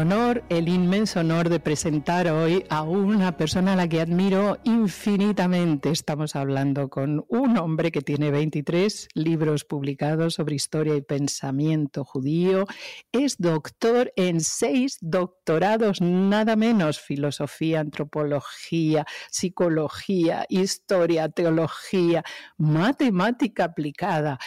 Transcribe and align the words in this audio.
Honor, 0.00 0.42
el 0.48 0.68
inmenso 0.68 1.20
honor 1.20 1.50
de 1.50 1.60
presentar 1.60 2.26
hoy 2.28 2.64
a 2.70 2.82
una 2.82 3.36
persona 3.36 3.74
a 3.74 3.76
la 3.76 3.86
que 3.86 4.00
admiro 4.00 4.58
infinitamente. 4.64 5.90
Estamos 5.90 6.36
hablando 6.36 6.88
con 6.88 7.24
un 7.28 7.58
hombre 7.58 7.92
que 7.92 8.00
tiene 8.00 8.30
23 8.30 9.08
libros 9.14 9.64
publicados 9.64 10.34
sobre 10.34 10.54
historia 10.54 10.96
y 10.96 11.02
pensamiento 11.02 12.04
judío. 12.04 12.64
Es 13.12 13.36
doctor 13.38 14.12
en 14.16 14.40
seis 14.40 14.96
doctorados, 15.02 16.00
nada 16.00 16.56
menos, 16.56 16.98
filosofía, 16.98 17.80
antropología, 17.80 19.04
psicología, 19.30 20.46
historia, 20.48 21.28
teología, 21.28 22.24
matemática 22.56 23.64
aplicada. 23.64 24.38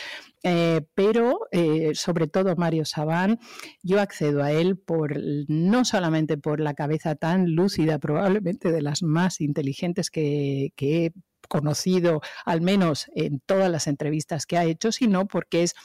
Eh, 0.43 0.81
pero 0.93 1.39
eh, 1.51 1.91
sobre 1.95 2.27
todo 2.27 2.55
Mario 2.57 2.83
Sabán, 2.83 3.39
yo 3.81 4.01
accedo 4.01 4.43
a 4.43 4.51
él 4.51 4.77
por 4.77 5.15
no 5.47 5.85
solamente 5.85 6.37
por 6.37 6.59
la 6.59 6.73
cabeza 6.73 7.15
tan 7.15 7.55
lúcida, 7.55 7.97
probablemente 7.97 8.71
de 8.71 8.81
las 8.81 9.03
más 9.03 9.39
inteligentes 9.39 10.09
que, 10.09 10.73
que 10.75 11.05
he 11.05 11.13
conocido, 11.47 12.21
al 12.45 12.61
menos 12.61 13.05
en 13.15 13.39
todas 13.45 13.71
las 13.71 13.87
entrevistas 13.87 14.45
que 14.45 14.57
ha 14.57 14.65
hecho, 14.65 14.91
sino 14.91 15.27
porque 15.27 15.63
es 15.63 15.75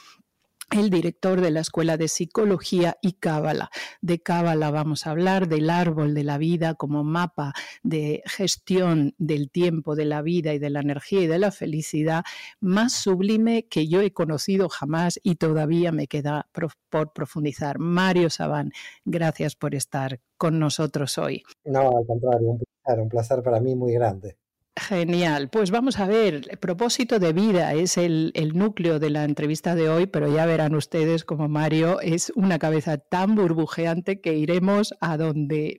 el 0.71 0.89
director 0.89 1.41
de 1.41 1.51
la 1.51 1.61
Escuela 1.61 1.97
de 1.97 2.07
Psicología 2.07 2.97
y 3.01 3.13
Cábala. 3.13 3.69
De 4.01 4.21
Cábala 4.21 4.71
vamos 4.71 5.05
a 5.05 5.11
hablar 5.11 5.47
del 5.47 5.69
árbol 5.69 6.13
de 6.13 6.23
la 6.23 6.37
vida 6.37 6.75
como 6.75 7.03
mapa 7.03 7.53
de 7.83 8.21
gestión 8.25 9.13
del 9.17 9.49
tiempo, 9.49 9.95
de 9.95 10.05
la 10.05 10.21
vida 10.21 10.53
y 10.53 10.59
de 10.59 10.69
la 10.69 10.81
energía 10.81 11.21
y 11.21 11.27
de 11.27 11.39
la 11.39 11.51
felicidad 11.51 12.23
más 12.59 12.93
sublime 12.93 13.67
que 13.67 13.87
yo 13.87 14.01
he 14.01 14.13
conocido 14.13 14.69
jamás 14.69 15.19
y 15.23 15.35
todavía 15.35 15.91
me 15.91 16.07
queda 16.07 16.47
por 16.89 17.13
profundizar. 17.13 17.79
Mario 17.79 18.29
Sabán, 18.29 18.71
gracias 19.05 19.55
por 19.55 19.75
estar 19.75 20.19
con 20.37 20.59
nosotros 20.59 21.17
hoy. 21.17 21.43
No, 21.65 21.97
al 21.97 22.05
contrario, 22.05 22.49
un 22.49 22.59
placer, 22.59 23.01
un 23.01 23.09
placer 23.09 23.43
para 23.43 23.59
mí 23.59 23.75
muy 23.75 23.93
grande. 23.93 24.37
Genial. 24.79 25.49
Pues 25.49 25.71
vamos 25.71 25.99
a 25.99 26.07
ver, 26.07 26.47
el 26.49 26.57
propósito 26.57 27.19
de 27.19 27.33
vida 27.33 27.73
es 27.73 27.97
el, 27.97 28.31
núcleo 28.53 28.97
de 28.97 29.09
la 29.09 29.25
entrevista 29.25 29.75
de 29.75 29.89
hoy, 29.89 30.05
pero 30.07 30.33
ya 30.33 30.45
verán 30.45 30.73
ustedes 30.73 31.25
como 31.25 31.49
Mario 31.49 31.99
es 31.99 32.31
una 32.35 32.59
cabeza 32.59 32.97
tan 32.97 33.35
burbujeante 33.35 34.21
que 34.21 34.35
iremos 34.35 34.93
a 35.01 35.17
donde 35.17 35.77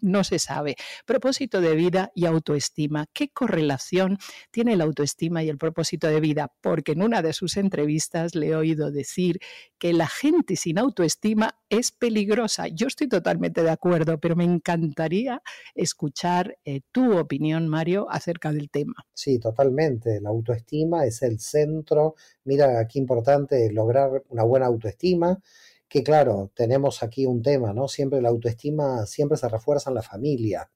no 0.00 0.24
se 0.24 0.38
sabe. 0.38 0.76
Propósito 1.04 1.60
de 1.60 1.74
vida 1.74 2.10
y 2.14 2.24
autoestima. 2.24 3.06
¿Qué 3.12 3.28
correlación 3.28 4.18
tiene 4.50 4.76
la 4.76 4.84
autoestima 4.84 5.42
y 5.42 5.50
el 5.50 5.58
propósito 5.58 6.06
de 6.06 6.20
vida? 6.20 6.50
Porque 6.62 6.92
en 6.92 7.02
una 7.02 7.20
de 7.20 7.34
sus 7.34 7.56
entrevistas 7.58 8.34
le 8.34 8.48
he 8.48 8.56
oído 8.56 8.90
decir 8.90 9.40
que 9.78 9.92
la 9.92 10.08
gente 10.08 10.56
sin 10.56 10.78
autoestima 10.78 11.58
es 11.68 11.92
peligrosa. 11.92 12.68
Yo 12.68 12.86
estoy 12.86 13.08
totalmente 13.08 13.62
de 13.62 13.70
acuerdo, 13.70 14.18
pero 14.18 14.36
me 14.36 14.44
encantaría 14.44 15.42
escuchar 15.74 16.56
eh, 16.64 16.80
tu 16.92 17.18
opinión, 17.18 17.68
Mario, 17.68 18.06
acerca 18.10 18.37
del 18.38 18.70
tema. 18.70 18.94
Sí, 19.12 19.38
totalmente. 19.38 20.20
La 20.20 20.30
autoestima 20.30 21.04
es 21.04 21.22
el 21.22 21.40
centro. 21.40 22.14
Mira, 22.44 22.86
qué 22.86 22.98
importante 22.98 23.70
lograr 23.72 24.22
una 24.28 24.44
buena 24.44 24.66
autoestima. 24.66 25.40
Que 25.88 26.02
claro, 26.02 26.50
tenemos 26.54 27.02
aquí 27.02 27.26
un 27.26 27.42
tema, 27.42 27.72
¿no? 27.72 27.88
Siempre 27.88 28.20
la 28.20 28.28
autoestima 28.28 29.06
siempre 29.06 29.38
se 29.38 29.48
refuerza 29.48 29.90
en 29.90 29.94
la 29.94 30.02
familia. 30.02 30.70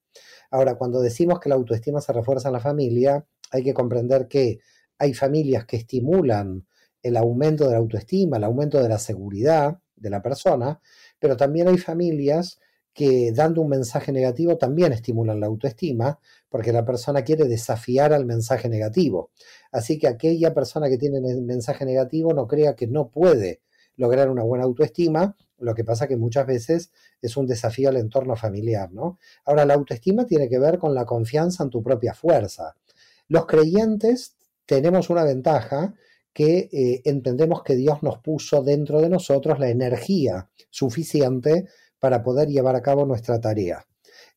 Ahora, 0.50 0.74
cuando 0.74 1.00
decimos 1.00 1.38
que 1.38 1.48
la 1.48 1.54
autoestima 1.54 2.00
se 2.00 2.12
refuerza 2.12 2.48
en 2.48 2.54
la 2.54 2.60
familia, 2.60 3.24
hay 3.50 3.62
que 3.62 3.74
comprender 3.74 4.26
que 4.28 4.60
hay 4.98 5.14
familias 5.14 5.66
que 5.66 5.76
estimulan 5.76 6.66
el 7.02 7.16
aumento 7.16 7.64
de 7.64 7.72
la 7.72 7.78
autoestima, 7.78 8.36
el 8.36 8.44
aumento 8.44 8.82
de 8.82 8.88
la 8.88 8.98
seguridad 8.98 9.78
de 9.96 10.10
la 10.10 10.22
persona, 10.22 10.80
pero 11.18 11.36
también 11.36 11.68
hay 11.68 11.78
familias 11.78 12.58
que 12.92 13.32
dando 13.32 13.62
un 13.62 13.69
mensaje 13.69 14.12
negativo 14.12 14.58
también 14.58 14.92
estimulan 14.92 15.41
la 15.41 15.47
autoestima, 15.47 16.19
porque 16.48 16.72
la 16.72 16.84
persona 16.84 17.22
quiere 17.22 17.44
desafiar 17.47 18.12
al 18.12 18.26
mensaje 18.26 18.69
negativo. 18.69 19.30
Así 19.70 19.98
que 19.98 20.08
aquella 20.08 20.53
persona 20.53 20.88
que 20.88 20.98
tiene 20.98 21.19
el 21.19 21.42
mensaje 21.42 21.84
negativo 21.84 22.34
no 22.34 22.47
crea 22.47 22.75
que 22.75 22.86
no 22.86 23.08
puede 23.08 23.62
lograr 23.97 24.31
una 24.31 24.42
buena 24.42 24.64
autoestima, 24.64 25.36
lo 25.58 25.75
que 25.75 25.84
pasa 25.84 26.08
que 26.08 26.16
muchas 26.16 26.47
veces 26.47 26.92
es 27.20 27.36
un 27.36 27.47
desafío 27.47 27.88
al 27.88 27.97
entorno 27.97 28.36
familiar, 28.36 28.92
¿no? 28.92 29.19
Ahora, 29.44 29.64
la 29.64 29.75
autoestima 29.75 30.26
tiene 30.26 30.48
que 30.48 30.58
ver 30.58 30.78
con 30.78 30.94
la 30.94 31.04
confianza 31.04 31.62
en 31.62 31.70
tu 31.70 31.82
propia 31.82 32.14
fuerza. 32.14 32.75
Los 33.28 33.47
creyentes 33.47 34.34
tenemos 34.66 35.08
una 35.08 35.25
ventaja 35.25 35.94
que 36.32 36.69
eh, 36.72 37.02
entendemos 37.04 37.62
que 37.62 37.76
Dios 37.76 38.02
nos 38.02 38.19
puso 38.19 38.62
dentro 38.62 39.00
de 39.00 39.08
nosotros 39.08 39.58
la 39.58 39.69
energía 39.69 40.48
suficiente 40.70 41.69
para 42.02 42.20
poder 42.24 42.48
llevar 42.48 42.74
a 42.74 42.82
cabo 42.82 43.06
nuestra 43.06 43.40
tarea. 43.40 43.86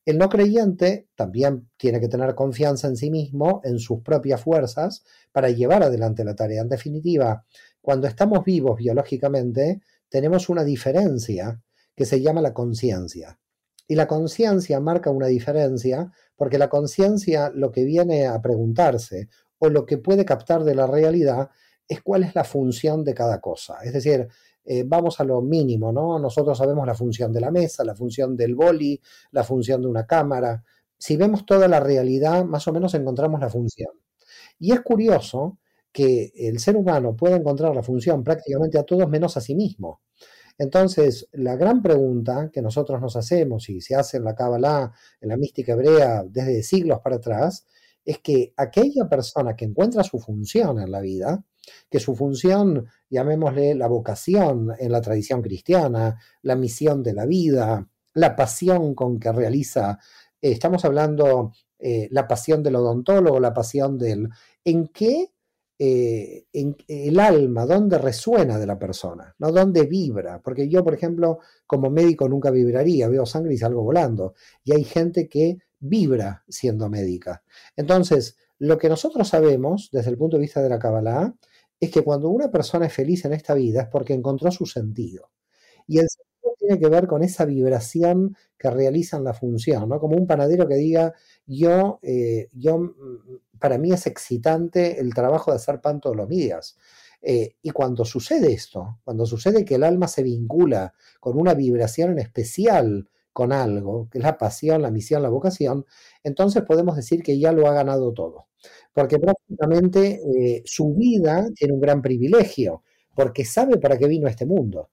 El 0.04 0.18
no 0.18 0.28
creyente 0.28 1.08
también 1.16 1.68
tiene 1.76 1.98
que 1.98 2.06
tener 2.06 2.36
confianza 2.36 2.86
en 2.86 2.96
sí 2.96 3.10
mismo, 3.10 3.60
en 3.64 3.80
sus 3.80 4.02
propias 4.02 4.40
fuerzas, 4.40 5.02
para 5.32 5.50
llevar 5.50 5.82
adelante 5.82 6.22
la 6.22 6.36
tarea. 6.36 6.62
En 6.62 6.68
definitiva, 6.68 7.44
cuando 7.80 8.06
estamos 8.06 8.44
vivos 8.44 8.76
biológicamente, 8.76 9.80
tenemos 10.08 10.48
una 10.48 10.62
diferencia 10.62 11.60
que 11.96 12.04
se 12.04 12.20
llama 12.20 12.40
la 12.40 12.54
conciencia. 12.54 13.36
Y 13.88 13.96
la 13.96 14.06
conciencia 14.06 14.78
marca 14.78 15.10
una 15.10 15.26
diferencia 15.26 16.12
porque 16.36 16.58
la 16.58 16.68
conciencia 16.68 17.50
lo 17.52 17.72
que 17.72 17.82
viene 17.84 18.28
a 18.28 18.40
preguntarse 18.40 19.28
o 19.58 19.70
lo 19.70 19.84
que 19.86 19.98
puede 19.98 20.24
captar 20.24 20.62
de 20.62 20.76
la 20.76 20.86
realidad 20.86 21.50
es 21.88 22.00
cuál 22.00 22.22
es 22.22 22.32
la 22.36 22.44
función 22.44 23.02
de 23.02 23.14
cada 23.14 23.40
cosa. 23.40 23.78
Es 23.82 23.92
decir, 23.92 24.28
eh, 24.66 24.82
vamos 24.84 25.20
a 25.20 25.24
lo 25.24 25.40
mínimo, 25.40 25.92
¿no? 25.92 26.18
Nosotros 26.18 26.58
sabemos 26.58 26.86
la 26.86 26.94
función 26.94 27.32
de 27.32 27.40
la 27.40 27.52
mesa, 27.52 27.84
la 27.84 27.94
función 27.94 28.36
del 28.36 28.56
boli, 28.56 29.00
la 29.30 29.44
función 29.44 29.80
de 29.80 29.86
una 29.86 30.06
cámara. 30.06 30.64
Si 30.98 31.16
vemos 31.16 31.46
toda 31.46 31.68
la 31.68 31.78
realidad, 31.78 32.44
más 32.44 32.66
o 32.66 32.72
menos 32.72 32.92
encontramos 32.94 33.40
la 33.40 33.48
función. 33.48 33.90
Y 34.58 34.72
es 34.72 34.80
curioso 34.80 35.58
que 35.92 36.32
el 36.34 36.58
ser 36.58 36.76
humano 36.76 37.14
pueda 37.14 37.36
encontrar 37.36 37.74
la 37.74 37.82
función 37.82 38.24
prácticamente 38.24 38.76
a 38.78 38.82
todos 38.82 39.08
menos 39.08 39.36
a 39.36 39.40
sí 39.40 39.54
mismo. 39.54 40.00
Entonces, 40.58 41.28
la 41.32 41.56
gran 41.56 41.82
pregunta 41.82 42.50
que 42.52 42.62
nosotros 42.62 43.00
nos 43.00 43.14
hacemos 43.16 43.68
y 43.68 43.80
se 43.80 43.94
hace 43.94 44.16
en 44.16 44.24
la 44.24 44.34
Kabbalah, 44.34 44.92
en 45.20 45.28
la 45.28 45.36
mística 45.36 45.72
hebrea 45.72 46.24
desde 46.28 46.62
siglos 46.62 47.00
para 47.04 47.16
atrás, 47.16 47.66
es 48.04 48.18
que 48.20 48.52
aquella 48.56 49.08
persona 49.08 49.54
que 49.54 49.64
encuentra 49.64 50.02
su 50.02 50.18
función 50.18 50.80
en 50.80 50.90
la 50.90 51.00
vida, 51.00 51.44
que 51.90 52.00
su 52.00 52.14
función, 52.14 52.86
llamémosle 53.10 53.74
la 53.74 53.88
vocación 53.88 54.72
en 54.78 54.92
la 54.92 55.00
tradición 55.00 55.42
cristiana, 55.42 56.18
la 56.42 56.56
misión 56.56 57.02
de 57.02 57.14
la 57.14 57.26
vida, 57.26 57.88
la 58.14 58.34
pasión 58.34 58.94
con 58.94 59.18
que 59.18 59.32
realiza, 59.32 59.98
eh, 60.40 60.52
estamos 60.52 60.84
hablando 60.84 61.52
eh, 61.78 62.08
la 62.10 62.26
pasión 62.26 62.62
del 62.62 62.76
odontólogo, 62.76 63.40
la 63.40 63.54
pasión 63.54 63.98
del... 63.98 64.28
¿En 64.64 64.88
qué 64.88 65.30
eh, 65.78 66.46
en 66.54 66.74
el 66.88 67.20
alma, 67.20 67.66
dónde 67.66 67.98
resuena 67.98 68.58
de 68.58 68.66
la 68.66 68.78
persona, 68.78 69.34
¿no? 69.38 69.52
dónde 69.52 69.82
vibra. 69.84 70.40
Porque 70.40 70.68
yo, 70.70 70.82
por 70.82 70.94
ejemplo, 70.94 71.40
como 71.66 71.90
médico 71.90 72.26
nunca 72.28 72.50
vibraría, 72.50 73.08
veo 73.08 73.26
sangre 73.26 73.54
y 73.54 73.58
salgo 73.58 73.82
volando. 73.82 74.34
Y 74.64 74.72
hay 74.72 74.84
gente 74.84 75.28
que 75.28 75.58
vibra 75.78 76.44
siendo 76.48 76.88
médica. 76.88 77.42
Entonces, 77.76 78.38
lo 78.58 78.78
que 78.78 78.88
nosotros 78.88 79.28
sabemos 79.28 79.90
desde 79.92 80.10
el 80.10 80.16
punto 80.16 80.38
de 80.38 80.42
vista 80.42 80.62
de 80.62 80.70
la 80.70 80.78
Kabbalah 80.78 81.34
es 81.80 81.90
que 81.90 82.02
cuando 82.02 82.28
una 82.28 82.50
persona 82.50 82.86
es 82.86 82.92
feliz 82.92 83.24
en 83.24 83.32
esta 83.32 83.54
vida 83.54 83.82
es 83.82 83.88
porque 83.88 84.14
encontró 84.14 84.50
su 84.50 84.66
sentido. 84.66 85.30
Y 85.86 85.98
el 85.98 86.08
sentido 86.08 86.54
tiene 86.58 86.78
que 86.78 86.88
ver 86.88 87.06
con 87.06 87.22
esa 87.22 87.44
vibración 87.44 88.36
que 88.58 88.70
realizan 88.70 89.24
la 89.24 89.34
función, 89.34 89.88
¿no? 89.88 90.00
Como 90.00 90.16
un 90.16 90.26
panadero 90.26 90.66
que 90.66 90.76
diga, 90.76 91.14
yo, 91.46 91.98
eh, 92.02 92.48
yo, 92.52 92.78
mm, 92.78 93.58
para 93.58 93.78
mí 93.78 93.92
es 93.92 94.06
excitante 94.06 95.00
el 95.00 95.14
trabajo 95.14 95.50
de 95.50 95.56
hacer 95.56 95.80
pan 95.80 96.00
todos 96.00 96.16
los 96.16 96.28
días. 96.28 96.76
Eh, 97.22 97.56
y 97.62 97.70
cuando 97.70 98.04
sucede 98.04 98.52
esto, 98.52 99.00
cuando 99.04 99.26
sucede 99.26 99.64
que 99.64 99.76
el 99.76 99.84
alma 99.84 100.08
se 100.08 100.22
vincula 100.22 100.94
con 101.20 101.38
una 101.38 101.54
vibración 101.54 102.12
en 102.12 102.18
especial 102.20 103.08
con 103.36 103.52
algo, 103.52 104.08
que 104.10 104.16
es 104.16 104.24
la 104.24 104.38
pasión, 104.38 104.80
la 104.80 104.90
misión, 104.90 105.22
la 105.22 105.28
vocación, 105.28 105.84
entonces 106.24 106.62
podemos 106.62 106.96
decir 106.96 107.22
que 107.22 107.38
ya 107.38 107.52
lo 107.52 107.68
ha 107.68 107.74
ganado 107.74 108.14
todo. 108.14 108.46
Porque 108.94 109.18
prácticamente 109.18 110.22
eh, 110.24 110.62
su 110.64 110.94
vida 110.94 111.46
tiene 111.54 111.74
un 111.74 111.80
gran 111.80 112.00
privilegio, 112.00 112.82
porque 113.14 113.44
sabe 113.44 113.76
para 113.76 113.98
qué 113.98 114.08
vino 114.08 114.26
a 114.26 114.30
este 114.30 114.46
mundo. 114.46 114.88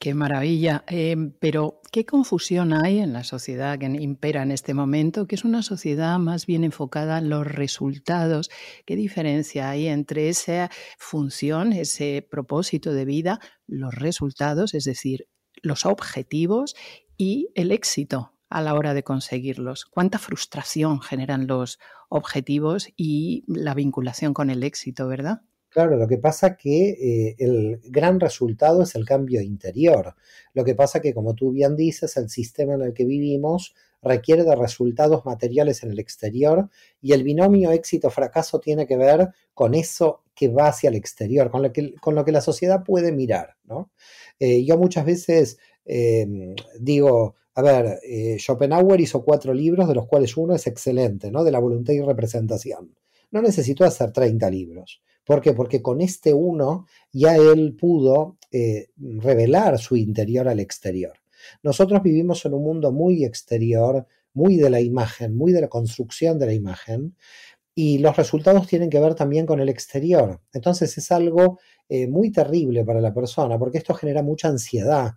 Qué 0.00 0.14
maravilla. 0.14 0.82
Em, 0.88 1.32
pero, 1.38 1.82
¿qué 1.92 2.06
confusión 2.06 2.72
hay 2.72 3.00
en 3.00 3.12
la 3.12 3.22
sociedad 3.22 3.78
que 3.78 3.84
impera 3.84 4.42
en 4.44 4.50
este 4.50 4.72
momento? 4.72 5.26
Que 5.26 5.34
es 5.34 5.44
una 5.44 5.62
sociedad 5.62 6.18
más 6.18 6.46
bien 6.46 6.64
enfocada 6.64 7.18
en 7.18 7.28
los 7.28 7.46
resultados. 7.46 8.50
¿Qué 8.86 8.96
diferencia 8.96 9.68
hay 9.68 9.88
entre 9.88 10.30
esa 10.30 10.70
función, 10.98 11.74
ese 11.74 12.26
propósito 12.30 12.94
de 12.94 13.04
vida, 13.04 13.40
los 13.66 13.94
resultados, 13.94 14.72
es 14.72 14.84
decir, 14.84 15.26
los 15.64 15.86
objetivos 15.86 16.74
y 17.16 17.50
el 17.54 17.72
éxito 17.72 18.32
a 18.48 18.60
la 18.60 18.74
hora 18.74 18.94
de 18.94 19.02
conseguirlos? 19.04 19.84
¿Cuánta 19.84 20.18
frustración 20.18 21.00
generan 21.00 21.46
los 21.46 21.78
objetivos 22.08 22.88
y 22.96 23.44
la 23.46 23.74
vinculación 23.74 24.34
con 24.34 24.50
el 24.50 24.62
éxito, 24.62 25.08
verdad? 25.08 25.42
Claro, 25.74 25.96
lo 25.96 26.06
que 26.06 26.18
pasa 26.18 26.56
que 26.56 26.90
eh, 26.90 27.34
el 27.36 27.80
gran 27.86 28.20
resultado 28.20 28.84
es 28.84 28.94
el 28.94 29.04
cambio 29.04 29.40
interior. 29.40 30.14
Lo 30.52 30.64
que 30.64 30.76
pasa 30.76 31.00
que, 31.00 31.12
como 31.12 31.34
tú 31.34 31.50
bien 31.50 31.74
dices, 31.74 32.16
el 32.16 32.30
sistema 32.30 32.74
en 32.74 32.82
el 32.82 32.94
que 32.94 33.04
vivimos 33.04 33.74
requiere 34.00 34.44
de 34.44 34.54
resultados 34.54 35.26
materiales 35.26 35.82
en 35.82 35.90
el 35.90 35.98
exterior 35.98 36.70
y 37.02 37.12
el 37.12 37.24
binomio 37.24 37.72
éxito-fracaso 37.72 38.60
tiene 38.60 38.86
que 38.86 38.96
ver 38.96 39.30
con 39.52 39.74
eso 39.74 40.22
que 40.32 40.46
va 40.46 40.68
hacia 40.68 40.90
el 40.90 40.94
exterior, 40.94 41.50
con 41.50 41.62
lo 41.62 41.72
que, 42.24 42.32
la 42.32 42.40
sociedad 42.40 42.84
puede 42.84 43.10
mirar. 43.10 43.56
¿no? 43.64 43.90
Eh, 44.38 44.64
yo 44.64 44.78
muchas 44.78 45.04
veces 45.04 45.58
em, 45.84 46.54
digo, 46.78 47.34
a 47.56 47.62
ver, 47.62 47.98
eh, 48.04 48.36
Schopenhauer 48.38 49.00
hizo 49.00 49.24
cuatro 49.24 49.52
libros, 49.52 49.88
de 49.88 49.96
los 49.96 50.06
cuales 50.06 50.36
uno 50.36 50.54
es 50.54 50.68
excelente, 50.68 51.32
¿no? 51.32 51.42
de 51.42 51.50
la 51.50 51.58
voluntad 51.58 51.94
y 51.94 52.00
representación. 52.00 52.94
No 53.32 53.42
necesitó 53.42 53.84
hacer 53.84 54.12
30 54.12 54.48
libros. 54.50 55.02
¿Por 55.24 55.40
qué? 55.40 55.52
Porque 55.52 55.80
con 55.82 56.00
este 56.00 56.34
uno 56.34 56.86
ya 57.12 57.36
él 57.36 57.76
pudo 57.78 58.36
eh, 58.52 58.88
revelar 58.96 59.78
su 59.78 59.96
interior 59.96 60.48
al 60.48 60.60
exterior. 60.60 61.14
Nosotros 61.62 62.02
vivimos 62.02 62.44
en 62.44 62.54
un 62.54 62.62
mundo 62.62 62.92
muy 62.92 63.24
exterior, 63.24 64.06
muy 64.32 64.56
de 64.56 64.70
la 64.70 64.80
imagen, 64.80 65.36
muy 65.36 65.52
de 65.52 65.62
la 65.62 65.68
construcción 65.68 66.38
de 66.38 66.46
la 66.46 66.52
imagen, 66.52 67.16
y 67.74 67.98
los 67.98 68.16
resultados 68.16 68.66
tienen 68.66 68.90
que 68.90 69.00
ver 69.00 69.14
también 69.14 69.46
con 69.46 69.60
el 69.60 69.68
exterior. 69.68 70.40
Entonces 70.52 70.96
es 70.96 71.10
algo 71.10 71.58
eh, 71.88 72.06
muy 72.06 72.30
terrible 72.30 72.84
para 72.84 73.00
la 73.00 73.12
persona, 73.12 73.58
porque 73.58 73.78
esto 73.78 73.94
genera 73.94 74.22
mucha 74.22 74.48
ansiedad. 74.48 75.14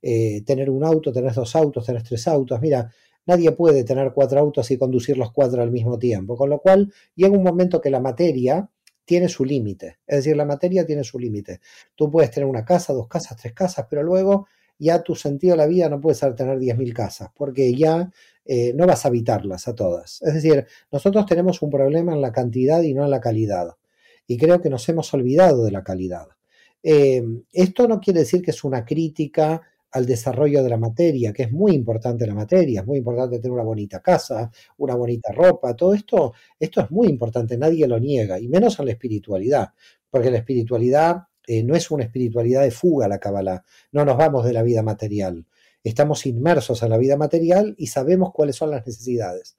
Eh, 0.00 0.42
tener 0.46 0.70
un 0.70 0.84
auto, 0.84 1.12
tener 1.12 1.34
dos 1.34 1.56
autos, 1.56 1.84
tener 1.84 2.02
tres 2.02 2.28
autos. 2.28 2.60
Mira, 2.60 2.90
nadie 3.26 3.52
puede 3.52 3.84
tener 3.84 4.12
cuatro 4.14 4.38
autos 4.38 4.70
y 4.70 4.78
conducir 4.78 5.18
los 5.18 5.32
cuatro 5.32 5.60
al 5.62 5.70
mismo 5.70 5.98
tiempo, 5.98 6.36
con 6.36 6.48
lo 6.50 6.60
cual 6.60 6.92
llega 7.14 7.36
un 7.36 7.42
momento 7.42 7.80
que 7.80 7.90
la 7.90 8.00
materia 8.00 8.70
tiene 9.08 9.30
su 9.30 9.42
límite. 9.42 10.00
Es 10.06 10.18
decir, 10.18 10.36
la 10.36 10.44
materia 10.44 10.84
tiene 10.84 11.02
su 11.02 11.18
límite. 11.18 11.60
Tú 11.94 12.10
puedes 12.10 12.30
tener 12.30 12.46
una 12.46 12.62
casa, 12.62 12.92
dos 12.92 13.08
casas, 13.08 13.38
tres 13.38 13.54
casas, 13.54 13.86
pero 13.88 14.02
luego 14.02 14.46
ya 14.78 15.02
tu 15.02 15.14
sentido 15.14 15.54
de 15.54 15.56
la 15.56 15.66
vida 15.66 15.88
no 15.88 15.98
puede 15.98 16.14
ser 16.14 16.34
tener 16.34 16.58
10.000 16.58 16.92
casas, 16.92 17.30
porque 17.34 17.74
ya 17.74 18.10
eh, 18.44 18.74
no 18.74 18.86
vas 18.86 19.06
a 19.06 19.08
habitarlas 19.08 19.66
a 19.66 19.74
todas. 19.74 20.20
Es 20.20 20.34
decir, 20.34 20.66
nosotros 20.92 21.24
tenemos 21.24 21.62
un 21.62 21.70
problema 21.70 22.12
en 22.12 22.20
la 22.20 22.32
cantidad 22.32 22.82
y 22.82 22.92
no 22.92 23.02
en 23.02 23.10
la 23.10 23.18
calidad. 23.18 23.78
Y 24.26 24.36
creo 24.36 24.60
que 24.60 24.68
nos 24.68 24.86
hemos 24.90 25.12
olvidado 25.14 25.64
de 25.64 25.70
la 25.70 25.82
calidad. 25.82 26.26
Eh, 26.82 27.24
esto 27.50 27.88
no 27.88 28.00
quiere 28.00 28.20
decir 28.20 28.42
que 28.42 28.50
es 28.50 28.62
una 28.62 28.84
crítica 28.84 29.62
al 29.90 30.06
desarrollo 30.06 30.62
de 30.62 30.70
la 30.70 30.76
materia, 30.76 31.32
que 31.32 31.44
es 31.44 31.52
muy 31.52 31.72
importante 31.72 32.26
la 32.26 32.34
materia, 32.34 32.80
es 32.80 32.86
muy 32.86 32.98
importante 32.98 33.38
tener 33.38 33.52
una 33.52 33.62
bonita 33.62 34.00
casa, 34.00 34.50
una 34.76 34.94
bonita 34.94 35.32
ropa, 35.32 35.74
todo 35.74 35.94
esto, 35.94 36.34
esto 36.58 36.80
es 36.82 36.90
muy 36.90 37.08
importante, 37.08 37.56
nadie 37.56 37.86
lo 37.86 37.98
niega, 37.98 38.38
y 38.38 38.48
menos 38.48 38.78
en 38.78 38.86
la 38.86 38.92
espiritualidad, 38.92 39.68
porque 40.10 40.30
la 40.30 40.38
espiritualidad 40.38 41.24
eh, 41.46 41.62
no 41.62 41.74
es 41.74 41.90
una 41.90 42.04
espiritualidad 42.04 42.62
de 42.62 42.70
fuga 42.70 43.08
la 43.08 43.18
Kabbalah, 43.18 43.64
no 43.92 44.04
nos 44.04 44.16
vamos 44.16 44.44
de 44.44 44.52
la 44.52 44.62
vida 44.62 44.82
material, 44.82 45.46
estamos 45.82 46.26
inmersos 46.26 46.82
en 46.82 46.90
la 46.90 46.98
vida 46.98 47.16
material 47.16 47.74
y 47.78 47.86
sabemos 47.86 48.32
cuáles 48.32 48.56
son 48.56 48.70
las 48.70 48.86
necesidades, 48.86 49.56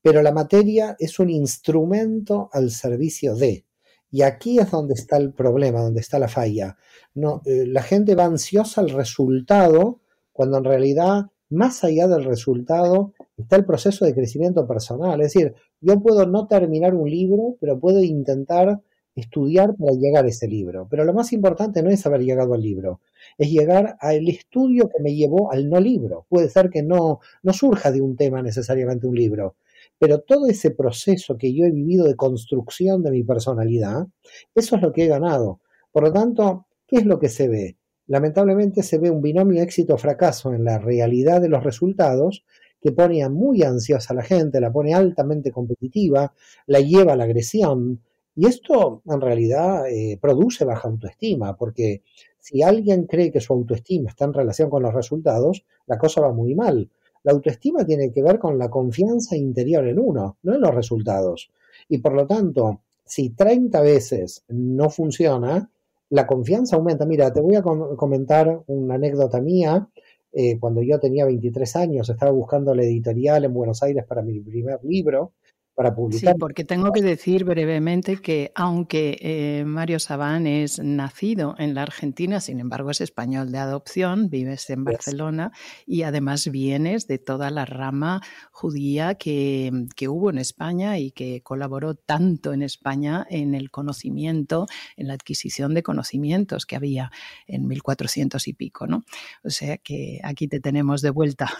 pero 0.00 0.22
la 0.22 0.32
materia 0.32 0.96
es 0.98 1.18
un 1.18 1.30
instrumento 1.30 2.50
al 2.52 2.70
servicio 2.70 3.34
de, 3.34 3.64
y 4.12 4.22
aquí 4.22 4.58
es 4.58 4.70
donde 4.70 4.92
está 4.92 5.16
el 5.16 5.32
problema, 5.32 5.80
donde 5.80 6.00
está 6.00 6.18
la 6.18 6.28
falla. 6.28 6.76
No, 7.14 7.40
eh, 7.46 7.64
la 7.66 7.82
gente 7.82 8.14
va 8.14 8.26
ansiosa 8.26 8.82
al 8.82 8.90
resultado, 8.90 10.00
cuando 10.32 10.58
en 10.58 10.64
realidad, 10.64 11.30
más 11.48 11.82
allá 11.82 12.06
del 12.06 12.24
resultado, 12.24 13.14
está 13.38 13.56
el 13.56 13.64
proceso 13.64 14.04
de 14.04 14.14
crecimiento 14.14 14.66
personal. 14.66 15.18
Es 15.22 15.32
decir, 15.32 15.54
yo 15.80 15.98
puedo 16.00 16.26
no 16.26 16.46
terminar 16.46 16.94
un 16.94 17.10
libro, 17.10 17.56
pero 17.58 17.80
puedo 17.80 18.02
intentar 18.02 18.82
estudiar 19.14 19.74
para 19.76 19.92
llegar 19.92 20.26
a 20.26 20.28
ese 20.28 20.46
libro. 20.46 20.86
Pero 20.90 21.04
lo 21.04 21.14
más 21.14 21.32
importante 21.32 21.82
no 21.82 21.88
es 21.88 22.04
haber 22.04 22.20
llegado 22.20 22.52
al 22.52 22.60
libro, 22.60 23.00
es 23.38 23.50
llegar 23.50 23.96
al 23.98 24.28
estudio 24.28 24.90
que 24.90 25.02
me 25.02 25.14
llevó 25.14 25.50
al 25.50 25.70
no 25.70 25.80
libro. 25.80 26.26
Puede 26.28 26.50
ser 26.50 26.68
que 26.68 26.82
no, 26.82 27.20
no 27.42 27.52
surja 27.54 27.90
de 27.90 28.02
un 28.02 28.16
tema 28.16 28.42
necesariamente 28.42 29.06
un 29.06 29.14
libro, 29.14 29.56
pero 30.02 30.18
todo 30.18 30.48
ese 30.48 30.72
proceso 30.72 31.38
que 31.38 31.54
yo 31.54 31.64
he 31.64 31.70
vivido 31.70 32.08
de 32.08 32.16
construcción 32.16 33.04
de 33.04 33.12
mi 33.12 33.22
personalidad, 33.22 34.08
eso 34.52 34.74
es 34.74 34.82
lo 34.82 34.92
que 34.92 35.04
he 35.04 35.06
ganado. 35.06 35.60
Por 35.92 36.02
lo 36.02 36.12
tanto, 36.12 36.66
¿qué 36.88 36.96
es 36.96 37.06
lo 37.06 37.20
que 37.20 37.28
se 37.28 37.46
ve? 37.46 37.76
Lamentablemente 38.08 38.82
se 38.82 38.98
ve 38.98 39.10
un 39.10 39.22
binomio 39.22 39.62
éxito-fracaso 39.62 40.54
en 40.54 40.64
la 40.64 40.80
realidad 40.80 41.40
de 41.40 41.48
los 41.48 41.62
resultados 41.62 42.44
que 42.80 42.90
pone 42.90 43.28
muy 43.28 43.62
ansiosa 43.62 44.12
a 44.12 44.16
la 44.16 44.24
gente, 44.24 44.60
la 44.60 44.72
pone 44.72 44.92
altamente 44.92 45.52
competitiva, 45.52 46.34
la 46.66 46.80
lleva 46.80 47.12
a 47.12 47.16
la 47.16 47.22
agresión. 47.22 48.02
Y 48.34 48.48
esto 48.48 49.02
en 49.06 49.20
realidad 49.20 49.88
eh, 49.88 50.18
produce 50.20 50.64
baja 50.64 50.88
autoestima, 50.88 51.56
porque 51.56 52.02
si 52.40 52.60
alguien 52.60 53.06
cree 53.06 53.30
que 53.30 53.40
su 53.40 53.52
autoestima 53.52 54.10
está 54.10 54.24
en 54.24 54.34
relación 54.34 54.68
con 54.68 54.82
los 54.82 54.94
resultados, 54.94 55.64
la 55.86 55.96
cosa 55.96 56.22
va 56.22 56.32
muy 56.32 56.56
mal. 56.56 56.90
La 57.24 57.32
autoestima 57.32 57.84
tiene 57.84 58.10
que 58.10 58.22
ver 58.22 58.38
con 58.38 58.58
la 58.58 58.68
confianza 58.68 59.36
interior 59.36 59.86
en 59.86 59.98
uno, 59.98 60.38
no 60.42 60.54
en 60.54 60.60
los 60.60 60.74
resultados. 60.74 61.50
Y 61.88 61.98
por 61.98 62.14
lo 62.14 62.26
tanto, 62.26 62.80
si 63.04 63.30
30 63.30 63.80
veces 63.80 64.44
no 64.48 64.90
funciona, 64.90 65.70
la 66.10 66.26
confianza 66.26 66.76
aumenta. 66.76 67.06
Mira, 67.06 67.32
te 67.32 67.40
voy 67.40 67.54
a 67.56 67.62
comentar 67.62 68.62
una 68.66 68.94
anécdota 68.94 69.40
mía. 69.40 69.88
Eh, 70.32 70.58
cuando 70.58 70.82
yo 70.82 70.98
tenía 70.98 71.24
23 71.26 71.76
años, 71.76 72.08
estaba 72.08 72.32
buscando 72.32 72.74
la 72.74 72.82
editorial 72.82 73.44
en 73.44 73.54
Buenos 73.54 73.82
Aires 73.82 74.04
para 74.06 74.22
mi 74.22 74.40
primer 74.40 74.82
libro 74.84 75.32
para 75.74 75.94
publicar. 75.94 76.34
Sí, 76.34 76.38
porque 76.38 76.64
tengo 76.64 76.92
que 76.92 77.02
decir 77.02 77.44
brevemente 77.44 78.18
que 78.18 78.52
aunque 78.54 79.16
eh, 79.20 79.64
Mario 79.64 79.98
Sabán 79.98 80.46
es 80.46 80.78
nacido 80.78 81.54
en 81.58 81.74
la 81.74 81.82
Argentina, 81.82 82.40
sin 82.40 82.60
embargo 82.60 82.90
es 82.90 83.00
español 83.00 83.52
de 83.52 83.58
adopción, 83.58 84.28
vives 84.28 84.68
en 84.70 84.84
Barcelona 84.84 85.52
y 85.86 86.02
además 86.02 86.48
vienes 86.50 87.06
de 87.06 87.18
toda 87.18 87.50
la 87.50 87.64
rama 87.64 88.20
judía 88.50 89.14
que, 89.14 89.70
que, 89.96 90.08
hubo 90.08 90.30
en 90.30 90.38
España 90.38 90.98
y 90.98 91.10
que 91.10 91.42
colaboró 91.42 91.94
tanto 91.94 92.52
en 92.52 92.62
España 92.62 93.26
en 93.30 93.54
el 93.54 93.70
conocimiento, 93.70 94.66
en 94.96 95.08
la 95.08 95.14
adquisición 95.14 95.74
de 95.74 95.82
conocimientos 95.82 96.66
que 96.66 96.76
había 96.76 97.10
en 97.46 97.66
1400 97.66 98.46
y 98.48 98.52
pico, 98.52 98.86
¿no? 98.86 99.04
O 99.42 99.50
sea 99.50 99.78
que 99.78 100.20
aquí 100.22 100.48
te 100.48 100.60
tenemos 100.60 101.00
de 101.02 101.10
vuelta. 101.10 101.50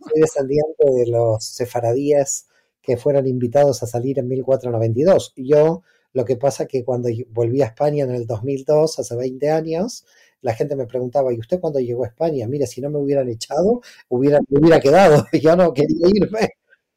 Soy 0.00 0.20
descendiente 0.20 0.84
de 0.84 1.06
los 1.06 1.44
sefaradíes 1.44 2.48
que 2.82 2.96
fueran 2.96 3.26
invitados 3.26 3.82
a 3.82 3.86
salir 3.86 4.18
en 4.18 4.28
1492. 4.28 5.32
Yo, 5.36 5.82
lo 6.12 6.24
que 6.24 6.36
pasa 6.36 6.66
que 6.66 6.84
cuando 6.84 7.08
volví 7.30 7.62
a 7.62 7.66
España 7.66 8.04
en 8.04 8.10
el 8.12 8.26
2002, 8.26 8.98
hace 8.98 9.16
20 9.16 9.50
años, 9.50 10.04
la 10.42 10.54
gente 10.54 10.76
me 10.76 10.86
preguntaba, 10.86 11.32
¿y 11.32 11.38
usted 11.38 11.60
cuándo 11.60 11.78
llegó 11.80 12.04
a 12.04 12.08
España? 12.08 12.46
Mire, 12.48 12.66
si 12.66 12.80
no 12.80 12.90
me 12.90 12.98
hubieran 12.98 13.28
echado, 13.28 13.80
hubiera, 14.08 14.40
me 14.48 14.58
hubiera 14.58 14.80
quedado. 14.80 15.26
Yo 15.32 15.56
no 15.56 15.72
quería 15.72 16.08
irme. 16.08 16.40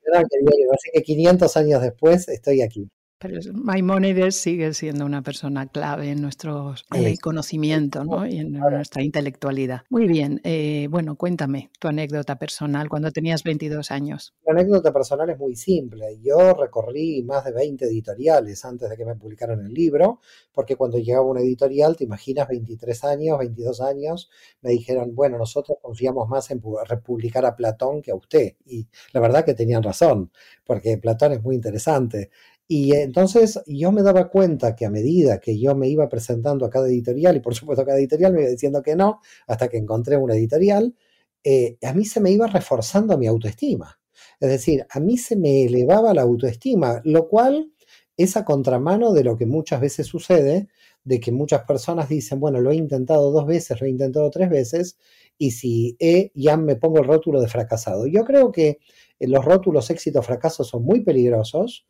Yo 0.03 0.19
no 0.19 0.27
quería 0.27 0.49
irme. 0.59 0.73
Así 0.73 0.89
que 0.93 1.03
500 1.03 1.57
años 1.57 1.81
después 1.81 2.27
estoy 2.27 2.61
aquí. 2.61 2.89
Pero 3.17 3.39
Maimónides 3.53 4.35
sigue 4.35 4.73
siendo 4.73 5.05
una 5.05 5.21
persona 5.21 5.67
clave 5.67 6.11
en 6.11 6.21
nuestro 6.21 6.75
eh, 6.93 7.17
conocimiento 7.21 8.03
¿no? 8.03 8.27
y 8.27 8.39
en 8.39 8.51
nuestra 8.51 9.03
intelectualidad. 9.03 9.81
Muy 9.89 10.07
bien, 10.07 10.41
eh, 10.43 10.87
bueno, 10.89 11.15
cuéntame 11.15 11.71
tu 11.79 11.87
anécdota 11.87 12.37
personal 12.37 12.89
cuando 12.89 13.11
tenías 13.11 13.43
22 13.43 13.89
años. 13.91 14.33
La 14.45 14.51
anécdota 14.51 14.91
personal 14.91 15.29
es 15.29 15.39
muy 15.39 15.55
simple. 15.55 16.19
Yo 16.21 16.53
recorrí 16.53 17.23
más 17.23 17.45
de 17.45 17.53
20 17.53 17.85
editoriales 17.85 18.65
antes 18.65 18.89
de 18.89 18.97
que 18.97 19.05
me 19.05 19.15
publicaran 19.15 19.65
el 19.65 19.73
libro, 19.73 20.19
porque 20.53 20.75
cuando 20.75 20.97
llegaba 20.97 21.25
una 21.25 21.41
editorial, 21.41 21.95
te 21.95 22.03
imaginas 22.03 22.49
23 22.49 23.03
años, 23.05 23.39
22 23.39 23.81
años, 23.81 24.29
me 24.61 24.71
dijeron, 24.71 25.15
bueno, 25.15 25.37
nosotros 25.37 25.77
confiamos 25.81 26.27
más 26.27 26.51
en 26.51 26.61
republicar 26.85 27.45
a 27.45 27.55
Platón 27.55 28.01
que 28.01 28.11
a 28.11 28.15
usted. 28.15 28.55
Y 28.65 28.87
la 29.13 29.21
verdad 29.21 29.45
que 29.45 29.53
tenían 29.53 29.83
razón, 29.83 30.31
porque 30.65 30.97
Platón 30.97 31.31
es 31.31 31.41
muy 31.41 31.55
interesante. 31.55 32.29
Y 32.67 32.95
entonces 32.95 33.61
yo 33.67 33.91
me 33.91 34.01
daba 34.01 34.29
cuenta 34.29 34.75
que 34.75 34.85
a 34.85 34.89
medida 34.89 35.39
que 35.39 35.59
yo 35.59 35.75
me 35.75 35.87
iba 35.87 36.09
presentando 36.09 36.65
a 36.65 36.69
cada 36.69 36.87
editorial, 36.87 37.35
y 37.35 37.39
por 37.39 37.53
supuesto 37.53 37.85
cada 37.85 37.99
editorial 37.99 38.33
me 38.33 38.41
iba 38.41 38.49
diciendo 38.49 38.81
que 38.81 38.95
no, 38.95 39.19
hasta 39.47 39.67
que 39.67 39.77
encontré 39.77 40.17
una 40.17 40.35
editorial, 40.35 40.95
eh, 41.43 41.77
a 41.83 41.93
mí 41.93 42.05
se 42.05 42.19
me 42.19 42.31
iba 42.31 42.47
reforzando 42.47 43.17
mi 43.17 43.27
autoestima. 43.27 43.99
Es 44.39 44.49
decir, 44.49 44.85
a 44.89 44.99
mí 44.99 45.17
se 45.17 45.35
me 45.35 45.65
elevaba 45.65 46.13
la 46.13 46.23
autoestima, 46.23 47.01
lo 47.03 47.27
cual 47.27 47.71
es 48.17 48.35
a 48.37 48.45
contramano 48.45 49.13
de 49.13 49.23
lo 49.23 49.37
que 49.37 49.45
muchas 49.45 49.81
veces 49.81 50.07
sucede, 50.07 50.67
de 51.03 51.19
que 51.19 51.31
muchas 51.31 51.63
personas 51.65 52.09
dicen, 52.09 52.39
bueno, 52.39 52.59
lo 52.61 52.71
he 52.71 52.75
intentado 52.75 53.31
dos 53.31 53.45
veces, 53.45 53.79
lo 53.79 53.85
he 53.85 53.91
intentado 53.91 54.31
tres 54.31 54.49
veces, 54.49 54.97
y 55.37 55.51
si 55.51 55.95
he, 55.99 56.31
ya 56.33 56.57
me 56.57 56.77
pongo 56.77 56.99
el 56.99 57.05
rótulo 57.05 57.41
de 57.41 57.47
fracasado. 57.47 58.07
Yo 58.07 58.23
creo 58.25 58.51
que 58.51 58.79
eh, 59.19 59.27
los 59.27 59.45
rótulos 59.45 59.89
éxito-fracaso 59.91 60.63
son 60.63 60.83
muy 60.83 61.01
peligrosos 61.01 61.85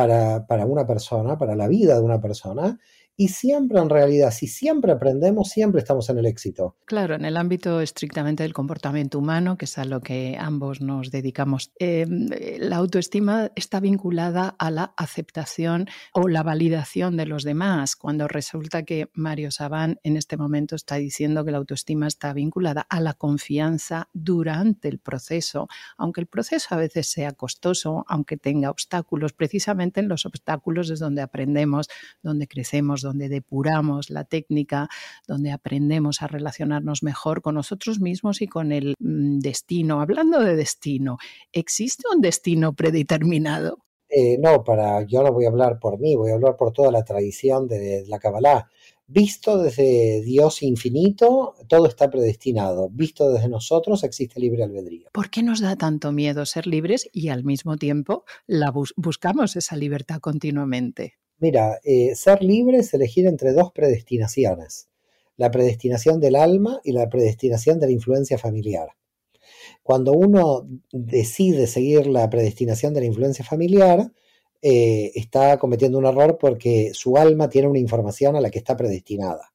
para, 0.00 0.46
para 0.46 0.64
una 0.64 0.86
persona, 0.86 1.36
para 1.36 1.54
la 1.54 1.68
vida 1.68 1.96
de 1.96 2.00
una 2.00 2.22
persona, 2.22 2.78
y 3.20 3.28
siempre, 3.28 3.78
en 3.78 3.90
realidad, 3.90 4.30
si 4.30 4.46
siempre 4.46 4.92
aprendemos, 4.92 5.50
siempre 5.50 5.82
estamos 5.82 6.08
en 6.08 6.16
el 6.16 6.24
éxito. 6.24 6.76
Claro, 6.86 7.16
en 7.16 7.26
el 7.26 7.36
ámbito 7.36 7.82
estrictamente 7.82 8.44
del 8.44 8.54
comportamiento 8.54 9.18
humano, 9.18 9.58
que 9.58 9.66
es 9.66 9.76
a 9.76 9.84
lo 9.84 10.00
que 10.00 10.38
ambos 10.40 10.80
nos 10.80 11.10
dedicamos, 11.10 11.70
em, 11.78 12.28
la 12.58 12.76
autoestima 12.76 13.52
está 13.56 13.78
vinculada 13.78 14.56
a 14.58 14.70
la 14.70 14.94
aceptación 14.96 15.86
o 16.14 16.28
la 16.28 16.42
validación 16.42 17.18
de 17.18 17.26
los 17.26 17.44
demás, 17.44 17.94
cuando 17.94 18.26
resulta 18.26 18.84
que 18.84 19.10
Mario 19.12 19.50
Sabán 19.50 20.00
en 20.02 20.16
este 20.16 20.38
momento 20.38 20.74
está 20.74 20.94
diciendo 20.94 21.44
que 21.44 21.50
la 21.50 21.58
autoestima 21.58 22.06
está 22.06 22.32
vinculada 22.32 22.86
a 22.88 23.02
la 23.02 23.12
confianza 23.12 24.08
durante 24.14 24.88
el 24.88 24.98
proceso, 24.98 25.68
aunque 25.98 26.22
el 26.22 26.26
proceso 26.26 26.68
a 26.70 26.78
veces 26.78 27.08
sea 27.08 27.32
costoso, 27.32 28.02
aunque 28.08 28.38
tenga 28.38 28.70
obstáculos, 28.70 29.34
precisamente 29.34 30.00
en 30.00 30.08
los 30.08 30.24
obstáculos 30.24 30.88
es 30.88 31.00
donde 31.00 31.20
aprendemos, 31.20 31.90
donde 32.22 32.48
crecemos, 32.48 33.02
donde 33.02 33.09
depuramos 33.18 34.10
la 34.10 34.24
técnica, 34.24 34.88
donde 35.26 35.50
aprendemos 35.52 36.22
a 36.22 36.26
relacionarnos 36.26 37.02
mejor 37.02 37.42
con 37.42 37.54
nosotros 37.54 38.00
mismos 38.00 38.42
y 38.42 38.46
con 38.46 38.72
el 38.72 38.94
mm, 38.98 39.40
destino. 39.40 40.00
Hablando 40.00 40.40
de 40.40 40.56
destino, 40.56 41.18
¿existe 41.52 42.04
un 42.14 42.20
destino 42.20 42.72
predeterminado? 42.72 43.78
Eh, 44.08 44.38
no, 44.38 44.64
para, 44.64 45.02
yo 45.04 45.22
no 45.22 45.32
voy 45.32 45.44
a 45.44 45.48
hablar 45.48 45.78
por 45.78 46.00
mí, 46.00 46.16
voy 46.16 46.32
a 46.32 46.34
hablar 46.34 46.56
por 46.56 46.72
toda 46.72 46.90
la 46.90 47.04
tradición 47.04 47.68
de 47.68 48.04
la 48.08 48.18
Kabbalah. 48.18 48.68
Visto 49.12 49.58
desde 49.58 50.22
Dios 50.22 50.62
infinito, 50.62 51.56
todo 51.68 51.86
está 51.86 52.08
predestinado. 52.08 52.88
Visto 52.90 53.28
desde 53.32 53.48
nosotros, 53.48 54.04
existe 54.04 54.38
libre 54.38 54.62
albedrío. 54.62 55.08
¿Por 55.12 55.30
qué 55.30 55.42
nos 55.42 55.60
da 55.60 55.74
tanto 55.74 56.12
miedo 56.12 56.46
ser 56.46 56.68
libres 56.68 57.08
y 57.12 57.28
al 57.28 57.42
mismo 57.42 57.76
tiempo 57.76 58.24
la 58.46 58.72
buscamos 58.96 59.56
esa 59.56 59.74
libertad 59.74 60.20
continuamente? 60.20 61.14
Mira, 61.40 61.80
eh, 61.84 62.14
ser 62.14 62.42
libre 62.42 62.78
es 62.78 62.92
elegir 62.92 63.26
entre 63.26 63.52
dos 63.54 63.72
predestinaciones, 63.72 64.88
la 65.38 65.50
predestinación 65.50 66.20
del 66.20 66.36
alma 66.36 66.80
y 66.84 66.92
la 66.92 67.08
predestinación 67.08 67.80
de 67.80 67.86
la 67.86 67.92
influencia 67.92 68.36
familiar. 68.36 68.90
Cuando 69.82 70.12
uno 70.12 70.68
decide 70.92 71.66
seguir 71.66 72.06
la 72.06 72.28
predestinación 72.28 72.92
de 72.92 73.00
la 73.00 73.06
influencia 73.06 73.42
familiar, 73.42 74.12
eh, 74.60 75.12
está 75.14 75.58
cometiendo 75.58 75.96
un 75.96 76.04
error 76.04 76.36
porque 76.38 76.90
su 76.92 77.16
alma 77.16 77.48
tiene 77.48 77.68
una 77.68 77.78
información 77.78 78.36
a 78.36 78.42
la 78.42 78.50
que 78.50 78.58
está 78.58 78.76
predestinada. 78.76 79.54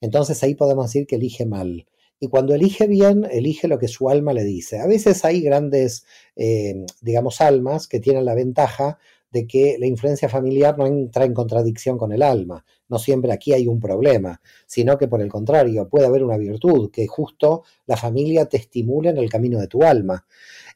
Entonces 0.00 0.40
ahí 0.44 0.54
podemos 0.54 0.86
decir 0.86 1.08
que 1.08 1.16
elige 1.16 1.46
mal. 1.46 1.86
Y 2.20 2.28
cuando 2.28 2.54
elige 2.54 2.86
bien, 2.86 3.26
elige 3.30 3.66
lo 3.66 3.78
que 3.78 3.88
su 3.88 4.08
alma 4.08 4.32
le 4.32 4.44
dice. 4.44 4.78
A 4.78 4.86
veces 4.86 5.24
hay 5.24 5.40
grandes, 5.40 6.04
eh, 6.36 6.74
digamos, 7.00 7.40
almas 7.40 7.88
que 7.88 7.98
tienen 7.98 8.24
la 8.24 8.34
ventaja 8.34 8.98
de 9.30 9.46
que 9.46 9.76
la 9.78 9.86
influencia 9.86 10.28
familiar 10.28 10.78
no 10.78 10.86
entra 10.86 11.24
en 11.24 11.34
contradicción 11.34 11.98
con 11.98 12.12
el 12.12 12.22
alma. 12.22 12.64
No 12.88 12.98
siempre 12.98 13.32
aquí 13.32 13.52
hay 13.52 13.66
un 13.66 13.80
problema, 13.80 14.40
sino 14.66 14.96
que 14.96 15.08
por 15.08 15.20
el 15.20 15.28
contrario 15.28 15.88
puede 15.88 16.06
haber 16.06 16.24
una 16.24 16.38
virtud, 16.38 16.90
que 16.90 17.06
justo 17.06 17.64
la 17.86 17.96
familia 17.96 18.46
te 18.46 18.56
estimule 18.56 19.10
en 19.10 19.18
el 19.18 19.28
camino 19.28 19.58
de 19.58 19.68
tu 19.68 19.82
alma. 19.82 20.26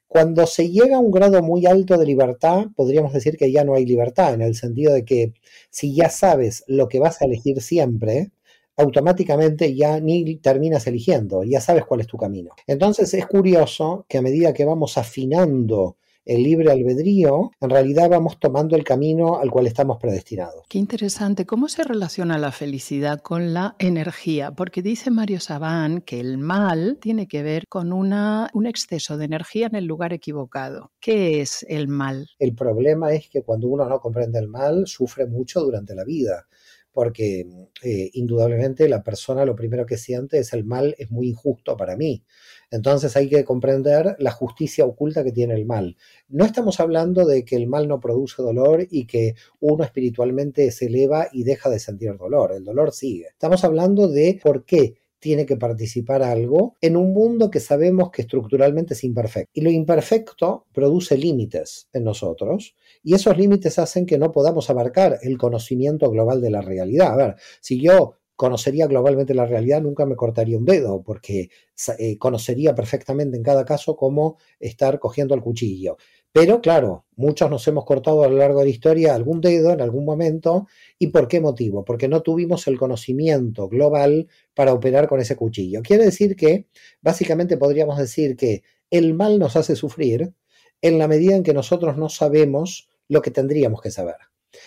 Cuando 0.07 0.47
se 0.47 0.69
llega 0.69 0.97
a 0.97 1.01
un 1.01 1.11
grado 1.11 1.43
muy 1.43 1.65
alto 1.65 1.97
de 1.97 2.05
libertad, 2.05 2.67
podríamos 2.77 3.15
decir 3.15 3.39
que 3.39 3.51
ya 3.51 3.65
no 3.65 3.75
hay 3.75 3.87
libertad, 3.87 4.35
en 4.35 4.43
el 4.43 4.55
sentido 4.55 4.93
de 4.93 5.07
que 5.07 5.33
si 5.71 5.95
ya 5.95 6.11
sabes 6.11 6.65
lo 6.67 6.89
que 6.89 6.99
vas 6.99 7.23
a 7.23 7.25
elegir 7.25 7.63
siempre, 7.63 8.31
automáticamente 8.77 9.75
ya 9.75 10.01
ni 10.01 10.37
terminas 10.37 10.87
eligiendo, 10.87 11.45
ya 11.45 11.61
sabes 11.61 11.85
cuál 11.85 12.01
es 12.01 12.07
tu 12.07 12.19
camino. 12.19 12.51
Entonces 12.67 13.15
es 13.15 13.27
curioso 13.27 14.05
que 14.09 14.19
a 14.19 14.23
medida 14.23 14.53
que 14.53 14.67
vamos 14.67 14.99
afinando 14.99 15.97
el 16.25 16.43
libre 16.43 16.71
albedrío, 16.71 17.51
en 17.61 17.71
realidad 17.71 18.09
vamos 18.09 18.39
tomando 18.39 18.77
el 18.77 18.85
camino 18.85 19.39
al 19.39 19.51
cual 19.51 19.67
estamos 19.67 19.99
predestinados. 19.99 20.65
Qué 20.69 20.79
interesante. 20.79 21.47
¿Cómo 21.47 21.69
se 21.69 21.85
relaciona 21.85 22.39
la 22.39 22.53
felicidad 22.53 23.21
con 23.21 23.55
la 23.55 23.75
energía? 23.79 24.53
Porque 24.53 24.83
dice 24.83 25.11
Mario 25.11 25.41
Sabán 25.41 26.01
que 26.01 26.21
el 26.21 26.39
mal 26.39 26.99
tiene 27.01 27.27
que 27.27 27.43
ver 27.43 27.67
con 27.69 27.93
una, 27.93 28.49
un 28.55 28.67
exceso 28.67 29.17
de 29.17 29.25
energía 29.25 29.67
en 29.67 29.77
el 29.77 29.87
lugar 29.87 30.13
equivocado. 30.13 30.93
¿Qué 31.01 31.41
es 31.41 31.65
el 31.69 31.89
mal? 31.89 32.29
El 32.39 32.55
problema 32.55 33.13
es 33.13 33.29
que 33.29 33.43
cuando 33.43 33.69
uno 33.69 33.89
no 33.89 34.01
comprende 34.01 34.39
el 34.39 34.49
mal, 34.49 34.87
sufre 34.87 35.27
mucho 35.27 35.61
durante 35.61 35.95
la 35.95 36.05
vida 36.05 36.47
porque 36.93 37.47
eh, 37.83 38.11
indudablemente 38.13 38.89
la 38.89 39.03
persona 39.03 39.45
lo 39.45 39.57
primero 39.57 39.87
que 39.87 39.97
siente 39.97 40.39
es 40.39 40.53
el 40.53 40.65
mal 40.65 40.95
es 40.99 41.11
muy 41.11 41.29
injusto 41.29 41.77
para 41.77 41.97
mí. 41.97 42.23
Entonces 42.71 43.17
hay 43.17 43.29
que 43.29 43.45
comprender 43.45 44.17
la 44.19 44.31
justicia 44.31 44.85
oculta 44.85 45.25
que 45.25 45.33
tiene 45.33 45.55
el 45.55 45.67
mal. 45.67 45.97
No 46.29 46.45
estamos 46.45 46.81
hablando 46.81 47.27
de 47.27 47.45
que 47.45 47.57
el 47.57 47.67
mal 47.67 47.89
no 47.89 48.01
produce 48.01 48.43
dolor 48.43 48.87
y 48.91 49.07
que 49.07 49.35
uno 49.61 49.85
espiritualmente 49.85 50.71
se 50.71 50.87
eleva 50.87 51.29
y 51.33 51.45
deja 51.45 51.69
de 51.69 51.79
sentir 51.79 52.17
dolor. 52.17 52.53
El 52.53 52.65
dolor 52.65 52.93
sigue. 52.93 53.27
Estamos 53.29 53.65
hablando 53.65 54.09
de 54.09 54.41
por 54.43 54.65
qué 54.65 55.02
tiene 55.23 55.47
que 55.47 55.57
participar 55.57 56.21
algo 56.25 56.77
en 56.81 56.97
un 56.97 57.15
mundo 57.15 57.49
que 57.49 57.61
sabemos 57.61 58.11
que 58.11 58.23
estructuralmente 58.23 58.95
es 58.95 59.05
imperfecto. 59.05 59.53
Y 59.55 59.61
lo 59.61 59.71
imperfecto 59.71 60.67
produce 60.73 61.17
límites 61.17 61.89
en 61.93 62.03
nosotros 62.03 62.75
y 63.05 63.15
esos 63.15 63.39
límites 63.39 63.79
hacen 63.79 64.05
que 64.05 64.19
no 64.19 64.33
podamos 64.33 64.69
abarcar 64.69 65.21
el 65.23 65.39
conocimiento 65.39 66.11
global 66.11 66.41
de 66.41 66.51
la 66.51 66.61
realidad. 66.61 67.13
A 67.13 67.17
ver, 67.17 67.37
si 67.61 67.81
yo 67.81 68.17
conocería 68.35 68.89
globalmente 68.89 69.33
la 69.33 69.47
realidad, 69.47 69.81
nunca 69.81 70.05
me 70.07 70.17
cortaría 70.17 70.59
un 70.59 70.65
dedo, 70.65 71.05
porque 71.05 71.51
eh, 71.99 72.19
conocería 72.19 72.75
perfectamente 72.75 73.37
en 73.37 73.45
cada 73.45 73.65
caso 73.65 73.95
cómo 73.95 74.39
estar 74.59 74.99
cogiendo 74.99 75.37
el 75.37 75.41
cuchillo. 75.41 75.99
Pero 76.33 76.63
claro, 76.63 77.05
muchos 77.15 77.51
nos 77.51 77.69
hemos 77.69 77.85
cortado 77.85 78.25
a 78.25 78.29
lo 78.29 78.39
largo 78.39 78.61
de 78.61 78.65
la 78.65 78.71
historia 78.71 79.15
algún 79.15 79.43
dedo 79.43 79.71
en 79.71 79.83
algún 79.83 80.07
momento. 80.07 80.67
¿Y 80.99 81.09
por 81.09 81.29
qué 81.29 81.41
motivo? 81.41 81.85
Porque 81.85 82.09
no 82.09 82.23
tuvimos 82.23 82.67
el 82.69 82.79
conocimiento 82.79 83.69
global 83.69 84.29
para 84.55 84.73
operar 84.73 85.09
con 85.09 85.21
ese 85.21 85.37
cuchillo. 85.37 85.83
Quiere 85.83 86.07
decir 86.07 86.35
que, 86.35 86.67
básicamente 87.03 87.59
podríamos 87.59 87.99
decir 87.99 88.37
que 88.37 88.63
el 88.91 89.13
mal 89.13 89.39
nos 89.39 89.57
hace 89.57 89.77
sufrir 89.77 90.33
en 90.81 90.99
la 90.99 91.07
medida 91.07 91.37
en 91.37 91.43
que 91.43 91.53
nosotros 91.53 91.99
no 91.99 92.09
sabemos 92.09 92.89
lo 93.09 93.21
que 93.21 93.31
tendríamos 93.31 93.83
que 93.83 93.91
saber. 93.91 94.17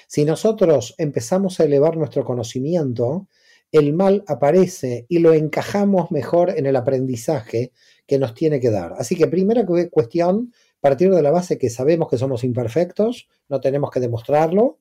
Si 0.08 0.24
nosotros 0.24 0.94
empezamos 1.00 1.60
a 1.60 1.64
elevar 1.64 1.98
nuestro 1.98 2.26
conocimiento, 2.26 3.28
el 3.72 3.94
mal 3.94 4.24
aparece 4.28 5.06
y 5.10 5.20
lo 5.20 5.34
encajamos 5.34 6.12
mejor 6.12 6.52
en 6.56 6.66
el 6.66 6.76
aprendizaje 6.76 7.72
que 8.08 8.20
nos 8.20 8.34
tiene 8.34 8.60
que 8.60 8.70
dar. 8.70 8.94
Así 8.98 9.16
que 9.16 9.28
primera 9.28 9.66
cuestión, 9.92 10.54
partir 10.86 11.10
de 11.10 11.24
la 11.24 11.32
base 11.32 11.58
que 11.58 11.72
sabemos 11.72 12.08
que 12.10 12.20
somos 12.20 12.44
imperfectos, 12.44 13.28
no 13.50 13.60
tenemos 13.60 13.90
que 13.90 14.00
demostrarlo, 14.00 14.78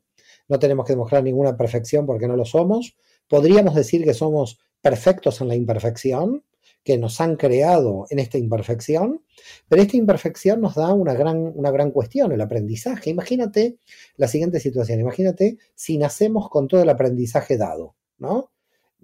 no 0.48 0.58
tenemos 0.58 0.84
que 0.84 0.92
demostrar 0.92 1.22
ninguna 1.22 1.56
perfección 1.56 2.04
porque 2.04 2.28
no 2.28 2.36
lo 2.36 2.44
somos. 2.44 2.94
Podríamos 3.26 3.74
decir 3.74 4.04
que 4.04 4.12
somos 4.12 4.58
perfectos 4.82 5.40
en 5.40 5.48
la 5.48 5.54
imperfección, 5.54 6.44
que 6.82 6.98
nos 6.98 7.22
han 7.22 7.36
creado 7.36 8.04
en 8.10 8.18
esta 8.18 8.36
imperfección, 8.36 9.24
pero 9.66 9.80
esta 9.80 9.96
imperfección 9.96 10.60
nos 10.60 10.74
da 10.74 10.92
una 10.92 11.14
gran, 11.14 11.38
una 11.54 11.70
gran 11.70 11.90
cuestión, 11.90 12.32
el 12.32 12.42
aprendizaje. 12.42 13.08
Imagínate 13.08 13.78
la 14.18 14.28
siguiente 14.28 14.60
situación, 14.60 15.00
imagínate 15.00 15.56
si 15.74 15.96
nacemos 15.96 16.50
con 16.50 16.68
todo 16.68 16.82
el 16.82 16.90
aprendizaje 16.90 17.56
dado, 17.56 17.96
¿no? 18.18 18.50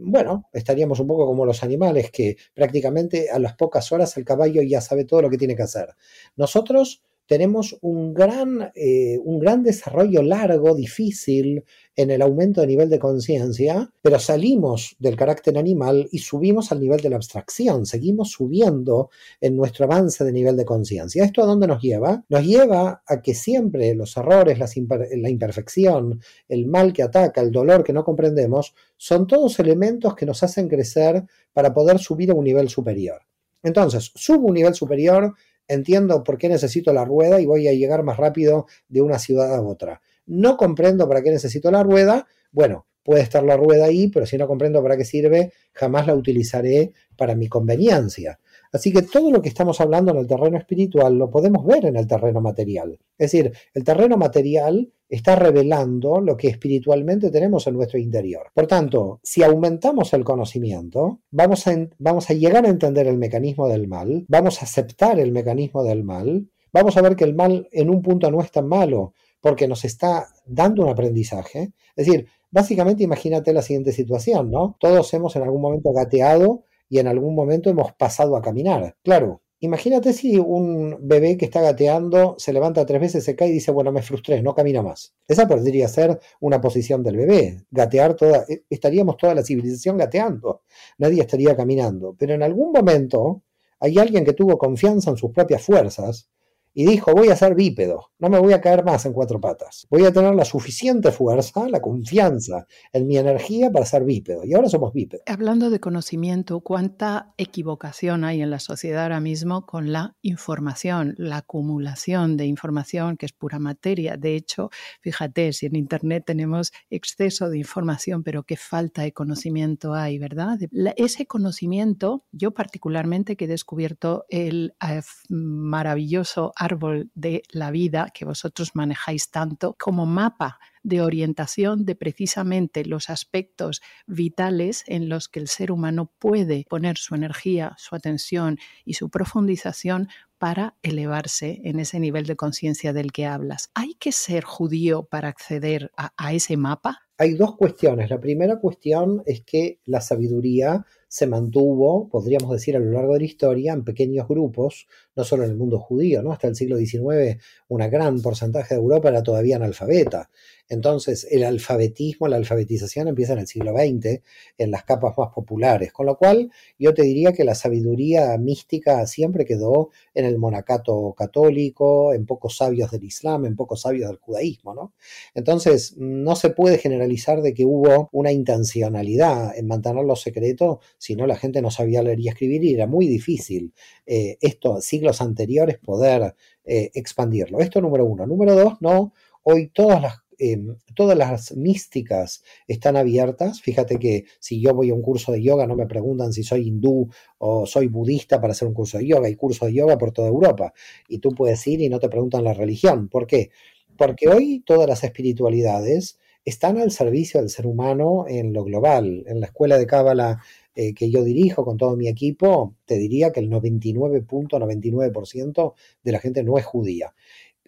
Bueno, 0.02 0.48
estaríamos 0.52 0.98
un 1.00 1.06
poco 1.06 1.26
como 1.26 1.44
los 1.44 1.62
animales, 1.62 2.10
que 2.10 2.36
prácticamente 2.54 3.30
a 3.30 3.38
las 3.38 3.54
pocas 3.54 3.92
horas 3.92 4.16
el 4.16 4.24
caballo 4.24 4.62
ya 4.62 4.80
sabe 4.80 5.04
todo 5.04 5.22
lo 5.22 5.30
que 5.30 5.38
tiene 5.38 5.54
que 5.56 5.62
hacer. 5.62 5.94
Nosotros 6.36 7.02
tenemos 7.30 7.78
un 7.82 8.12
gran, 8.12 8.72
eh, 8.74 9.16
un 9.22 9.38
gran 9.38 9.62
desarrollo 9.62 10.20
largo, 10.20 10.74
difícil 10.74 11.62
en 11.94 12.10
el 12.10 12.22
aumento 12.22 12.60
de 12.60 12.66
nivel 12.66 12.90
de 12.90 12.98
conciencia, 12.98 13.88
pero 14.02 14.18
salimos 14.18 14.96
del 14.98 15.14
carácter 15.14 15.56
animal 15.56 16.08
y 16.10 16.18
subimos 16.18 16.72
al 16.72 16.80
nivel 16.80 16.98
de 16.98 17.08
la 17.08 17.14
abstracción, 17.14 17.86
seguimos 17.86 18.32
subiendo 18.32 19.10
en 19.40 19.54
nuestro 19.54 19.84
avance 19.84 20.24
de 20.24 20.32
nivel 20.32 20.56
de 20.56 20.64
conciencia. 20.64 21.24
¿Esto 21.24 21.44
a 21.44 21.46
dónde 21.46 21.68
nos 21.68 21.80
lleva? 21.80 22.24
Nos 22.28 22.44
lleva 22.44 23.04
a 23.06 23.22
que 23.22 23.34
siempre 23.34 23.94
los 23.94 24.16
errores, 24.16 24.58
la 24.58 25.30
imperfección, 25.30 26.20
el 26.48 26.66
mal 26.66 26.92
que 26.92 27.04
ataca, 27.04 27.42
el 27.42 27.52
dolor 27.52 27.84
que 27.84 27.92
no 27.92 28.02
comprendemos, 28.02 28.74
son 28.96 29.28
todos 29.28 29.60
elementos 29.60 30.16
que 30.16 30.26
nos 30.26 30.42
hacen 30.42 30.66
crecer 30.66 31.22
para 31.52 31.72
poder 31.72 32.00
subir 32.00 32.32
a 32.32 32.34
un 32.34 32.42
nivel 32.42 32.68
superior. 32.68 33.22
Entonces, 33.62 34.10
subo 34.14 34.48
un 34.48 34.54
nivel 34.54 34.74
superior, 34.74 35.34
entiendo 35.68 36.22
por 36.24 36.38
qué 36.38 36.48
necesito 36.48 36.92
la 36.92 37.04
rueda 37.04 37.40
y 37.40 37.46
voy 37.46 37.68
a 37.68 37.72
llegar 37.72 38.02
más 38.02 38.16
rápido 38.16 38.66
de 38.88 39.02
una 39.02 39.18
ciudad 39.18 39.54
a 39.54 39.62
otra. 39.62 40.00
No 40.26 40.56
comprendo 40.56 41.08
para 41.08 41.22
qué 41.22 41.30
necesito 41.30 41.70
la 41.70 41.82
rueda, 41.82 42.26
bueno, 42.52 42.86
puede 43.02 43.22
estar 43.22 43.42
la 43.42 43.56
rueda 43.56 43.86
ahí, 43.86 44.08
pero 44.08 44.26
si 44.26 44.36
no 44.36 44.46
comprendo 44.46 44.82
para 44.82 44.96
qué 44.96 45.04
sirve, 45.04 45.52
jamás 45.72 46.06
la 46.06 46.14
utilizaré 46.14 46.92
para 47.16 47.34
mi 47.34 47.48
conveniencia. 47.48 48.38
Así 48.72 48.92
que 48.92 49.02
todo 49.02 49.30
lo 49.30 49.42
que 49.42 49.48
estamos 49.48 49.80
hablando 49.80 50.12
en 50.12 50.18
el 50.18 50.26
terreno 50.26 50.56
espiritual 50.56 51.16
lo 51.16 51.30
podemos 51.30 51.64
ver 51.64 51.86
en 51.86 51.96
el 51.96 52.06
terreno 52.06 52.40
material. 52.40 52.98
Es 53.18 53.32
decir, 53.32 53.52
el 53.74 53.84
terreno 53.84 54.16
material 54.16 54.92
está 55.08 55.34
revelando 55.34 56.20
lo 56.20 56.36
que 56.36 56.48
espiritualmente 56.48 57.30
tenemos 57.30 57.66
en 57.66 57.74
nuestro 57.74 57.98
interior. 57.98 58.46
Por 58.54 58.68
tanto, 58.68 59.20
si 59.24 59.42
aumentamos 59.42 60.12
el 60.14 60.22
conocimiento, 60.22 61.20
vamos 61.30 61.66
a, 61.66 61.76
vamos 61.98 62.30
a 62.30 62.34
llegar 62.34 62.64
a 62.64 62.70
entender 62.70 63.08
el 63.08 63.18
mecanismo 63.18 63.68
del 63.68 63.88
mal, 63.88 64.24
vamos 64.28 64.62
a 64.62 64.66
aceptar 64.66 65.18
el 65.18 65.32
mecanismo 65.32 65.82
del 65.82 66.04
mal, 66.04 66.48
vamos 66.72 66.96
a 66.96 67.02
ver 67.02 67.16
que 67.16 67.24
el 67.24 67.34
mal 67.34 67.68
en 67.72 67.90
un 67.90 68.02
punto 68.02 68.30
no 68.30 68.40
es 68.40 68.52
tan 68.52 68.68
malo 68.68 69.14
porque 69.40 69.66
nos 69.66 69.84
está 69.84 70.28
dando 70.46 70.84
un 70.84 70.90
aprendizaje. 70.90 71.72
Es 71.96 72.06
decir, 72.06 72.28
básicamente 72.50 73.02
imagínate 73.02 73.52
la 73.52 73.62
siguiente 73.62 73.92
situación, 73.92 74.50
¿no? 74.50 74.76
Todos 74.78 75.12
hemos 75.14 75.34
en 75.34 75.42
algún 75.42 75.62
momento 75.62 75.92
gateado 75.92 76.64
y 76.90 76.98
en 76.98 77.06
algún 77.06 77.34
momento 77.34 77.70
hemos 77.70 77.92
pasado 77.94 78.36
a 78.36 78.42
caminar. 78.42 78.96
Claro, 79.02 79.42
imagínate 79.60 80.12
si 80.12 80.36
un 80.36 80.98
bebé 81.00 81.38
que 81.38 81.46
está 81.46 81.62
gateando 81.62 82.34
se 82.36 82.52
levanta 82.52 82.84
tres 82.84 83.00
veces, 83.00 83.24
se 83.24 83.36
cae 83.36 83.48
y 83.48 83.52
dice, 83.52 83.70
bueno, 83.70 83.92
me 83.92 84.02
frustré, 84.02 84.42
no 84.42 84.54
camina 84.54 84.82
más. 84.82 85.14
Esa 85.28 85.46
podría 85.46 85.88
ser 85.88 86.18
una 86.40 86.60
posición 86.60 87.02
del 87.02 87.16
bebé, 87.16 87.64
gatear 87.70 88.14
toda, 88.14 88.44
e, 88.48 88.64
estaríamos 88.68 89.16
toda 89.16 89.34
la 89.34 89.44
civilización 89.44 89.96
gateando, 89.96 90.62
nadie 90.98 91.22
estaría 91.22 91.56
caminando. 91.56 92.16
Pero 92.18 92.34
en 92.34 92.42
algún 92.42 92.72
momento 92.72 93.44
hay 93.78 93.96
alguien 93.98 94.24
que 94.24 94.32
tuvo 94.32 94.58
confianza 94.58 95.10
en 95.10 95.16
sus 95.16 95.30
propias 95.30 95.62
fuerzas 95.62 96.28
y 96.72 96.86
dijo, 96.86 97.12
voy 97.12 97.28
a 97.28 97.36
ser 97.36 97.54
bípedo, 97.54 98.10
no 98.18 98.28
me 98.28 98.38
voy 98.38 98.52
a 98.52 98.60
caer 98.60 98.84
más 98.84 99.06
en 99.06 99.12
cuatro 99.12 99.40
patas. 99.40 99.86
Voy 99.90 100.04
a 100.04 100.12
tener 100.12 100.34
la 100.34 100.44
suficiente 100.44 101.10
fuerza, 101.10 101.68
la 101.68 101.80
confianza 101.80 102.66
en 102.92 103.06
mi 103.06 103.16
energía 103.16 103.70
para 103.70 103.84
ser 103.84 104.04
bípedo. 104.04 104.44
Y 104.44 104.54
ahora 104.54 104.68
somos 104.68 104.92
bípedos. 104.92 105.24
Hablando 105.26 105.70
de 105.70 105.80
conocimiento, 105.80 106.60
¿cuánta 106.60 107.34
equivocación 107.38 108.24
hay 108.24 108.42
en 108.42 108.50
la 108.50 108.60
sociedad 108.60 109.04
ahora 109.04 109.20
mismo 109.20 109.66
con 109.66 109.92
la 109.92 110.16
información, 110.22 111.14
la 111.18 111.38
acumulación 111.38 112.36
de 112.36 112.46
información 112.46 113.16
que 113.16 113.26
es 113.26 113.32
pura 113.32 113.58
materia? 113.58 114.16
De 114.16 114.36
hecho, 114.36 114.70
fíjate, 115.00 115.52
si 115.52 115.66
en 115.66 115.76
Internet 115.76 116.24
tenemos 116.26 116.72
exceso 116.90 117.48
de 117.48 117.58
información, 117.58 118.22
pero 118.22 118.44
qué 118.44 118.56
falta 118.56 119.02
de 119.02 119.12
conocimiento 119.12 119.94
hay, 119.94 120.18
¿verdad? 120.18 120.58
ese 120.96 121.26
conocimiento, 121.26 122.24
yo 122.32 122.52
particularmente 122.52 123.36
que 123.36 123.46
he 123.46 123.48
descubierto 123.48 124.24
el 124.28 124.74
eh, 124.86 125.00
maravilloso 125.28 126.52
árbol 126.60 127.10
de 127.14 127.42
la 127.50 127.70
vida 127.70 128.10
que 128.12 128.26
vosotros 128.26 128.72
manejáis 128.74 129.30
tanto 129.30 129.74
como 129.78 130.04
mapa 130.04 130.58
de 130.82 131.00
orientación 131.00 131.84
de 131.84 131.94
precisamente 131.94 132.84
los 132.84 133.08
aspectos 133.08 133.80
vitales 134.06 134.84
en 134.86 135.08
los 135.08 135.28
que 135.28 135.40
el 135.40 135.48
ser 135.48 135.72
humano 135.72 136.12
puede 136.18 136.66
poner 136.68 136.98
su 136.98 137.14
energía, 137.14 137.74
su 137.78 137.94
atención 137.94 138.58
y 138.84 138.94
su 138.94 139.08
profundización 139.08 140.08
para 140.38 140.76
elevarse 140.82 141.60
en 141.64 141.80
ese 141.80 141.98
nivel 141.98 142.26
de 142.26 142.36
conciencia 142.36 142.92
del 142.92 143.12
que 143.12 143.26
hablas. 143.26 143.70
¿Hay 143.74 143.94
que 143.94 144.12
ser 144.12 144.44
judío 144.44 145.04
para 145.04 145.28
acceder 145.28 145.90
a, 145.96 146.12
a 146.16 146.32
ese 146.34 146.56
mapa? 146.56 147.00
Hay 147.18 147.34
dos 147.34 147.56
cuestiones. 147.56 148.08
La 148.10 148.20
primera 148.20 148.58
cuestión 148.58 149.22
es 149.26 149.42
que 149.42 149.80
la 149.84 150.00
sabiduría 150.00 150.86
se 151.10 151.26
mantuvo, 151.26 152.08
podríamos 152.08 152.52
decir, 152.52 152.76
a 152.76 152.78
lo 152.78 152.92
largo 152.92 153.14
de 153.14 153.18
la 153.18 153.24
historia 153.24 153.72
en 153.72 153.82
pequeños 153.82 154.28
grupos, 154.28 154.86
no 155.16 155.24
solo 155.24 155.42
en 155.42 155.50
el 155.50 155.56
mundo 155.56 155.80
judío, 155.80 156.22
¿no? 156.22 156.32
Hasta 156.32 156.46
el 156.46 156.54
siglo 156.54 156.76
XIX, 156.76 157.42
un 157.66 157.78
gran 157.90 158.22
porcentaje 158.22 158.76
de 158.76 158.80
Europa 158.80 159.08
era 159.08 159.20
todavía 159.20 159.56
analfabeta. 159.56 160.30
Entonces, 160.70 161.26
el 161.30 161.42
alfabetismo, 161.42 162.28
la 162.28 162.36
alfabetización 162.36 163.08
empieza 163.08 163.32
en 163.32 163.40
el 163.40 163.48
siglo 163.48 163.72
XX, 163.72 164.22
en 164.56 164.70
las 164.70 164.84
capas 164.84 165.18
más 165.18 165.30
populares, 165.34 165.92
con 165.92 166.06
lo 166.06 166.16
cual 166.16 166.50
yo 166.78 166.94
te 166.94 167.02
diría 167.02 167.32
que 167.32 167.42
la 167.42 167.56
sabiduría 167.56 168.38
mística 168.38 169.04
siempre 169.06 169.44
quedó 169.44 169.90
en 170.14 170.24
el 170.24 170.38
monacato 170.38 171.12
católico, 171.18 172.14
en 172.14 172.24
pocos 172.24 172.56
sabios 172.56 172.92
del 172.92 173.02
Islam, 173.02 173.46
en 173.46 173.56
pocos 173.56 173.82
sabios 173.82 174.08
del 174.08 174.18
judaísmo, 174.18 174.72
¿no? 174.72 174.94
Entonces, 175.34 175.96
no 175.98 176.36
se 176.36 176.50
puede 176.50 176.78
generalizar 176.78 177.42
de 177.42 177.52
que 177.52 177.64
hubo 177.64 178.08
una 178.12 178.30
intencionalidad 178.30 179.58
en 179.58 179.66
mantenerlo 179.66 180.14
secreto, 180.14 180.78
si 180.98 181.16
no 181.16 181.26
la 181.26 181.36
gente 181.36 181.62
no 181.62 181.72
sabía 181.72 182.02
leer 182.02 182.20
y 182.20 182.28
escribir 182.28 182.62
y 182.62 182.74
era 182.74 182.86
muy 182.86 183.08
difícil 183.08 183.74
eh, 184.06 184.38
esto, 184.40 184.80
siglos 184.80 185.20
anteriores, 185.20 185.78
poder 185.78 186.36
eh, 186.64 186.92
expandirlo. 186.94 187.58
Esto 187.58 187.80
número 187.80 188.04
uno. 188.04 188.24
Número 188.24 188.54
dos, 188.54 188.74
no, 188.80 189.12
hoy 189.42 189.68
todas 189.74 190.00
las 190.00 190.14
Em, 190.42 190.74
todas 190.94 191.18
las 191.18 191.54
místicas 191.54 192.42
están 192.66 192.96
abiertas. 192.96 193.60
Fíjate 193.60 193.98
que 193.98 194.24
si 194.38 194.58
yo 194.58 194.72
voy 194.72 194.88
a 194.88 194.94
un 194.94 195.02
curso 195.02 195.32
de 195.32 195.42
yoga 195.42 195.66
no 195.66 195.76
me 195.76 195.86
preguntan 195.86 196.32
si 196.32 196.42
soy 196.42 196.66
hindú 196.66 197.10
o 197.36 197.66
soy 197.66 197.88
budista 197.88 198.40
para 198.40 198.52
hacer 198.52 198.66
un 198.66 198.72
curso 198.72 198.96
de 198.96 199.06
yoga. 199.06 199.26
Hay 199.26 199.36
cursos 199.36 199.68
de 199.68 199.74
yoga 199.74 199.98
por 199.98 200.12
toda 200.12 200.28
Europa 200.28 200.72
y 201.08 201.18
tú 201.18 201.32
puedes 201.32 201.66
ir 201.66 201.82
y 201.82 201.90
no 201.90 201.98
te 201.98 202.08
preguntan 202.08 202.44
la 202.44 202.54
religión. 202.54 203.08
¿Por 203.08 203.26
qué? 203.26 203.50
Porque 203.98 204.28
hoy 204.28 204.62
todas 204.64 204.88
las 204.88 205.04
espiritualidades 205.04 206.18
están 206.46 206.78
al 206.78 206.90
servicio 206.90 207.40
del 207.40 207.50
ser 207.50 207.66
humano 207.66 208.24
en 208.26 208.54
lo 208.54 208.64
global. 208.64 209.24
En 209.26 209.40
la 209.40 209.46
escuela 209.46 209.76
de 209.76 209.86
Cábala 209.86 210.42
eh, 210.74 210.94
que 210.94 211.10
yo 211.10 211.22
dirijo 211.22 211.66
con 211.66 211.76
todo 211.76 211.96
mi 211.96 212.08
equipo, 212.08 212.76
te 212.86 212.96
diría 212.96 213.30
que 213.32 213.40
el 213.40 213.50
99.99% 213.50 215.74
de 216.02 216.12
la 216.12 216.18
gente 216.18 216.42
no 216.42 216.56
es 216.56 216.64
judía. 216.64 217.14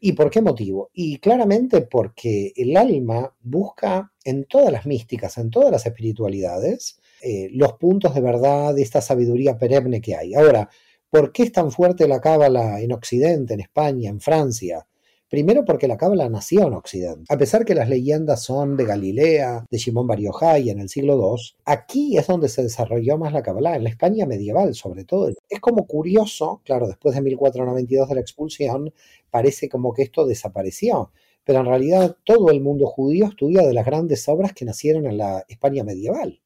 ¿Y 0.05 0.15
por 0.15 0.31
qué 0.31 0.43
motivo? 0.43 0.91
Y 0.93 1.19
claramente 1.19 1.83
porque 1.83 2.53
el 2.57 2.77
alma 2.77 3.33
busca 3.41 4.13
en 4.25 4.47
todas 4.47 4.73
las 4.73 4.85
místicas, 4.85 5.39
en 5.39 5.49
todas 5.49 5.71
las 5.71 5.87
espiritualidades, 5.87 6.99
eh, 7.23 7.49
los 7.53 7.75
puntos 7.75 8.13
de 8.13 8.21
verdad 8.21 8.75
de 8.75 8.83
esta 8.83 9.01
sabiduría 9.01 9.57
perenne 9.57 10.01
que 10.01 10.17
hay. 10.17 10.35
Ahora, 10.35 10.69
¿por 11.09 11.31
qué 11.31 11.45
es 11.45 11.53
tan 11.53 11.71
fuerte 11.71 12.09
la 12.09 12.21
cábala 12.21 12.81
en 12.81 12.91
Occidente, 12.91 13.55
en 13.55 13.61
España, 13.61 14.11
en 14.11 14.19
Francia? 14.19 14.89
Primero 15.33 15.65
porque 15.65 15.89
la 15.89 15.97
cábala 15.97 16.29
nació 16.29 16.67
en 16.67 16.75
Occidente. 16.75 17.25
A 17.33 17.39
pesar 17.39 17.65
que 17.65 17.75
las 17.75 17.89
leyendas 17.89 18.45
son 18.45 18.77
de 18.77 18.85
Galilea, 18.85 19.65
de 19.71 19.79
Simón 19.79 20.07
Bar 20.07 20.19
en 20.21 20.79
el 20.79 20.91
siglo 20.91 21.15
II, 21.15 21.43
aquí 21.65 22.19
es 22.19 22.27
donde 22.27 22.51
se 22.51 22.63
desarrolló 22.63 23.17
más 23.17 23.33
la 23.33 23.43
cábala, 23.43 23.75
en 23.75 23.85
la 23.85 23.89
España 23.89 24.27
medieval 24.27 24.75
sobre 24.75 25.05
todo. 25.05 25.33
Es 25.49 25.61
como 25.61 25.87
curioso, 25.87 26.61
claro, 26.67 26.87
después 26.87 27.15
de 27.15 27.23
1492 27.23 28.11
de 28.11 28.15
la 28.15 28.21
expulsión, 28.21 28.93
parece 29.31 29.71
como 29.71 29.95
que 29.95 30.03
esto 30.03 30.27
desapareció, 30.27 31.13
pero 31.45 31.61
en 31.61 31.67
realidad 31.67 32.15
todo 32.25 32.51
el 32.51 32.61
mundo 32.61 32.87
judío 32.87 33.25
estudia 33.25 33.63
de 33.63 33.73
las 33.73 33.87
grandes 33.87 34.29
obras 34.29 34.53
que 34.53 34.67
nacieron 34.67 35.07
en 35.07 35.17
la 35.17 35.47
España 35.49 35.83
medieval. 35.83 36.43